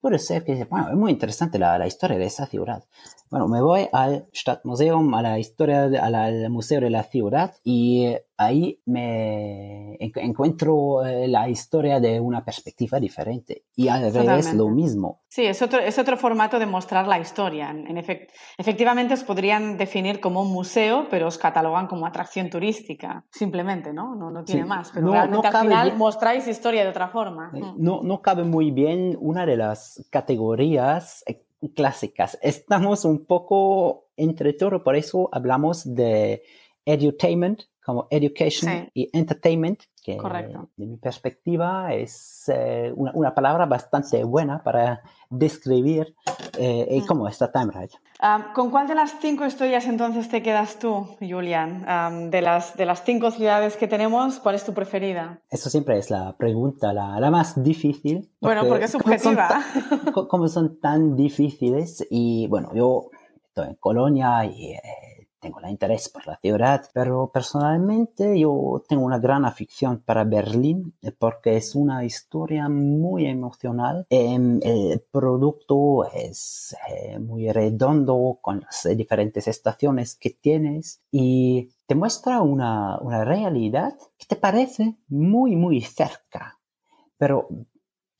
puede 0.00 0.18
ser 0.20 0.44
que, 0.44 0.64
bueno, 0.64 0.90
es 0.90 0.96
muy 0.96 1.10
interesante 1.10 1.58
la, 1.58 1.78
la 1.78 1.86
historia 1.86 2.18
de 2.18 2.26
esa 2.26 2.46
ciudad. 2.46 2.84
Bueno, 3.30 3.48
me 3.48 3.60
voy 3.60 3.88
al 3.92 4.26
Stadtmuseum, 4.32 5.14
a 5.14 5.22
la 5.22 5.38
historia, 5.38 5.84
al 5.84 6.48
Museo 6.50 6.80
de 6.80 6.90
la 6.90 7.02
Ciudad 7.02 7.54
y 7.64 8.14
ahí 8.36 8.80
me 8.84 9.96
encuentro 9.98 11.04
eh, 11.04 11.26
la 11.26 11.48
historia 11.48 12.00
de 12.00 12.20
una 12.20 12.44
perspectiva 12.44 13.00
diferente 13.00 13.64
y 13.74 13.88
al 13.88 14.12
revés 14.12 14.52
lo 14.54 14.68
mismo. 14.68 15.22
Sí, 15.28 15.44
es 15.44 15.60
otro, 15.62 15.80
es 15.80 15.98
otro 15.98 16.16
formato 16.16 16.58
de 16.58 16.66
mostrar 16.66 17.06
la 17.06 17.18
historia. 17.18 17.70
En 17.70 17.96
efectivamente 18.58 19.14
os 19.14 19.24
podrían 19.24 19.76
definir 19.76 20.20
como 20.20 20.42
un 20.42 20.52
museo, 20.52 21.06
pero 21.10 21.26
os 21.26 21.38
catalogan 21.38 21.86
como 21.86 22.06
atracción 22.06 22.48
turística, 22.48 23.24
simplemente, 23.30 23.92
¿no? 23.92 24.14
No, 24.14 24.30
no 24.30 24.44
tiene 24.44 24.64
más, 24.64 24.92
pero 24.92 25.10
realmente 25.10 25.48
al 25.48 25.62
final 25.62 25.96
mostráis 25.96 26.46
historia 26.46 26.84
de 26.84 26.90
otra 26.90 27.08
forma. 27.08 27.50
Mm. 27.52 27.74
No, 27.78 28.02
no 28.02 28.22
cabe 28.22 28.44
muy 28.44 28.70
bien 28.70 29.16
una 29.20 29.46
de 29.46 29.56
las 29.56 30.06
categorías 30.10 31.24
clásicas. 31.74 32.38
Estamos 32.42 33.04
un 33.04 33.24
poco 33.24 34.08
entre 34.16 34.52
todo, 34.52 34.82
por 34.82 34.96
eso 34.96 35.28
hablamos 35.32 35.94
de 35.94 36.42
edutainment 36.84 37.62
como 37.84 38.08
education 38.10 38.90
y 38.94 39.10
entertainment, 39.12 39.82
que 40.06 40.16
de 40.76 40.86
mi 40.86 40.96
perspectiva 40.98 41.92
es 41.92 42.48
eh, 42.48 42.92
una, 42.94 43.34
palabra 43.34 43.66
bastante 43.66 44.22
buena 44.22 44.62
para 44.62 45.02
describir 45.30 46.14
eh, 46.56 47.00
mm. 47.02 47.06
cómo 47.06 47.26
está 47.26 47.50
Time 47.50 47.72
¿Con 48.54 48.70
cuál 48.70 48.86
de 48.86 48.94
las 48.94 49.18
cinco 49.20 49.44
historias 49.44 49.86
entonces 49.86 50.28
te 50.28 50.42
quedas 50.42 50.78
tú, 50.78 51.08
Julian? 51.18 52.30
de, 52.30 52.40
las, 52.40 52.76
de 52.76 52.86
las 52.86 53.02
cinco 53.02 53.32
ciudades 53.32 53.76
que 53.76 53.88
tenemos, 53.88 54.38
¿cuál 54.38 54.54
es 54.54 54.64
tu 54.64 54.72
preferida? 54.72 55.40
Eso 55.50 55.70
siempre 55.70 55.98
es 55.98 56.08
la 56.08 56.36
pregunta, 56.36 56.92
la, 56.92 57.18
la 57.18 57.30
más 57.32 57.60
difícil. 57.60 58.30
bueno, 58.40 58.64
porque 58.68 58.84
es 58.84 58.92
subjetiva. 58.92 59.60
Como 60.28 60.46
son, 60.46 60.78
tan 60.78 61.16
difíciles 61.16 62.06
y 62.10 62.46
bueno, 62.46 62.70
yo 62.74 63.10
estoy 63.48 63.70
en 63.70 63.74
Colonia 63.74 64.44
y... 64.44 64.70
Eh, 64.70 65.05
tengo 65.46 65.60
el 65.60 65.70
interés 65.70 66.08
por 66.08 66.26
la 66.26 66.36
ciudad, 66.38 66.84
pero 66.92 67.30
personalmente 67.32 68.36
yo 68.36 68.82
tengo 68.88 69.04
una 69.04 69.20
gran 69.20 69.44
afición 69.44 70.02
para 70.04 70.24
Berlín 70.24 70.96
eh, 71.02 71.12
porque 71.12 71.56
es 71.56 71.76
una 71.76 72.04
historia 72.04 72.68
muy 72.68 73.26
emocional. 73.26 74.06
Em, 74.10 74.58
el 74.60 75.00
producto 75.08 76.04
es 76.12 76.74
eh, 76.88 77.20
muy 77.20 77.52
redondo 77.52 78.40
con 78.42 78.60
las 78.60 78.88
diferentes 78.96 79.46
estaciones 79.46 80.16
que 80.16 80.30
tienes 80.30 81.00
y 81.12 81.68
te 81.86 81.94
muestra 81.94 82.42
una, 82.42 82.98
una 82.98 83.24
realidad 83.24 83.96
que 84.18 84.26
te 84.26 84.34
parece 84.34 84.96
muy, 85.06 85.54
muy 85.54 85.80
cerca, 85.80 86.58
pero 87.16 87.46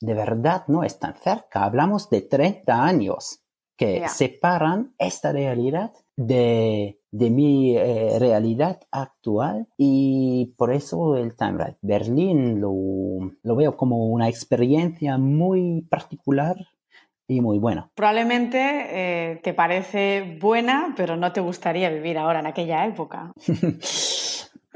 de 0.00 0.14
verdad 0.14 0.62
no 0.68 0.84
es 0.84 0.96
tan 1.00 1.16
cerca. 1.16 1.64
Hablamos 1.64 2.08
de 2.08 2.20
30 2.22 2.84
años 2.84 3.40
que 3.76 4.08
separan 4.08 4.94
esta 4.98 5.32
realidad 5.32 5.92
de, 6.16 6.98
de 7.10 7.30
mi 7.30 7.76
eh, 7.76 8.18
realidad 8.18 8.80
actual 8.90 9.66
y 9.76 10.54
por 10.56 10.72
eso 10.72 11.16
el 11.16 11.36
Time 11.36 11.76
Berlín 11.82 12.60
lo, 12.60 12.72
lo 13.42 13.56
veo 13.56 13.76
como 13.76 14.06
una 14.06 14.28
experiencia 14.28 15.18
muy 15.18 15.82
particular 15.82 16.56
y 17.28 17.40
muy 17.40 17.58
buena. 17.58 17.90
Probablemente 17.94 18.58
eh, 18.60 19.40
te 19.42 19.52
parece 19.52 20.38
buena, 20.40 20.94
pero 20.96 21.16
no 21.16 21.32
te 21.32 21.40
gustaría 21.40 21.90
vivir 21.90 22.18
ahora 22.18 22.40
en 22.40 22.46
aquella 22.46 22.86
época. 22.86 23.32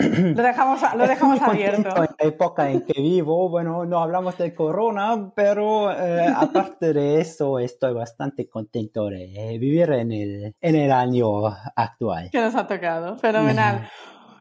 Lo 0.36 0.42
dejamos, 0.42 0.80
lo 0.96 1.06
dejamos 1.06 1.42
abierto. 1.42 1.88
En 1.90 2.08
la 2.18 2.26
época 2.26 2.70
en 2.70 2.86
que 2.86 3.00
vivo, 3.00 3.50
bueno, 3.50 3.84
no 3.84 3.98
hablamos 3.98 4.38
de 4.38 4.54
corona, 4.54 5.30
pero 5.34 5.92
eh, 5.92 6.26
aparte 6.34 6.94
de 6.94 7.20
eso, 7.20 7.58
estoy 7.58 7.92
bastante 7.92 8.48
contento 8.48 9.06
de 9.06 9.58
vivir 9.60 9.92
en 9.92 10.12
el, 10.12 10.56
en 10.60 10.76
el 10.76 10.90
año 10.90 11.46
actual. 11.76 12.30
Que 12.30 12.40
nos 12.40 12.54
ha 12.54 12.66
tocado, 12.66 13.16
fenomenal. 13.16 13.88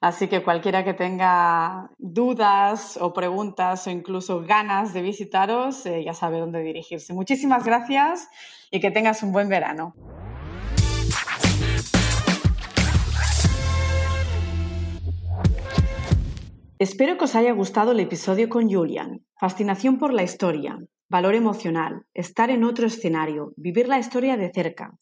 Así 0.00 0.28
que 0.28 0.42
cualquiera 0.42 0.84
que 0.84 0.94
tenga 0.94 1.90
dudas 1.98 2.98
o 3.00 3.12
preguntas 3.12 3.86
o 3.86 3.90
incluso 3.90 4.42
ganas 4.42 4.92
de 4.92 5.02
visitaros, 5.02 5.86
eh, 5.86 6.04
ya 6.04 6.14
sabe 6.14 6.38
dónde 6.38 6.60
dirigirse. 6.60 7.14
Muchísimas 7.14 7.64
gracias 7.64 8.28
y 8.70 8.80
que 8.80 8.90
tengas 8.90 9.22
un 9.22 9.32
buen 9.32 9.48
verano. 9.48 9.94
Espero 16.78 17.18
que 17.18 17.24
os 17.24 17.34
haya 17.34 17.52
gustado 17.52 17.90
el 17.90 17.98
episodio 17.98 18.48
con 18.48 18.70
Julian. 18.70 19.24
Fascinación 19.34 19.98
por 19.98 20.12
la 20.12 20.22
historia, 20.22 20.78
valor 21.08 21.34
emocional, 21.34 22.06
estar 22.14 22.50
en 22.50 22.62
otro 22.62 22.86
escenario, 22.86 23.52
vivir 23.56 23.88
la 23.88 23.98
historia 23.98 24.36
de 24.36 24.52
cerca. 24.52 24.92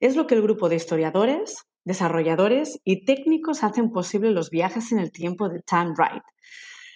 Es 0.00 0.16
lo 0.16 0.26
que 0.26 0.34
el 0.34 0.42
grupo 0.42 0.68
de 0.68 0.74
historiadores, 0.74 1.68
desarrolladores 1.84 2.80
y 2.82 3.04
técnicos 3.04 3.62
hacen 3.62 3.92
posible 3.92 4.32
los 4.32 4.50
viajes 4.50 4.90
en 4.90 4.98
el 4.98 5.12
tiempo 5.12 5.48
de 5.48 5.60
Time 5.60 5.94
Ride. 5.96 6.22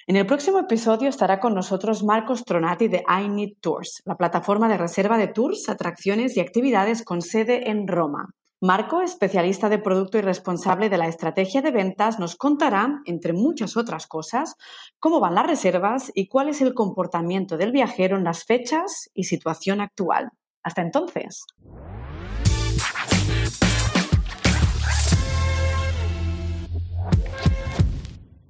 En 0.06 0.16
el 0.16 0.26
próximo 0.26 0.58
episodio 0.58 1.08
estará 1.08 1.40
con 1.40 1.54
nosotros 1.54 2.04
Marcos 2.04 2.44
Tronati 2.44 2.88
de 2.88 3.04
I 3.08 3.26
Need 3.26 3.54
Tours, 3.62 4.02
la 4.04 4.18
plataforma 4.18 4.68
de 4.68 4.76
reserva 4.76 5.16
de 5.16 5.28
tours, 5.28 5.70
atracciones 5.70 6.36
y 6.36 6.40
actividades 6.40 7.02
con 7.02 7.22
sede 7.22 7.70
en 7.70 7.88
Roma. 7.88 8.34
Marco, 8.60 9.00
especialista 9.00 9.70
de 9.70 9.78
producto 9.78 10.18
y 10.18 10.20
responsable 10.20 10.90
de 10.90 10.98
la 10.98 11.08
estrategia 11.08 11.62
de 11.62 11.70
ventas, 11.70 12.18
nos 12.18 12.36
contará, 12.36 13.00
entre 13.06 13.32
muchas 13.32 13.78
otras 13.78 14.06
cosas, 14.06 14.56
cómo 14.98 15.20
van 15.20 15.36
las 15.36 15.46
reservas 15.46 16.12
y 16.14 16.28
cuál 16.28 16.50
es 16.50 16.60
el 16.60 16.74
comportamiento 16.74 17.56
del 17.56 17.72
viajero 17.72 18.18
en 18.18 18.24
las 18.24 18.44
fechas 18.44 19.08
y 19.14 19.24
situación 19.24 19.80
actual. 19.80 20.32
Hasta 20.62 20.82
entonces. 20.82 21.46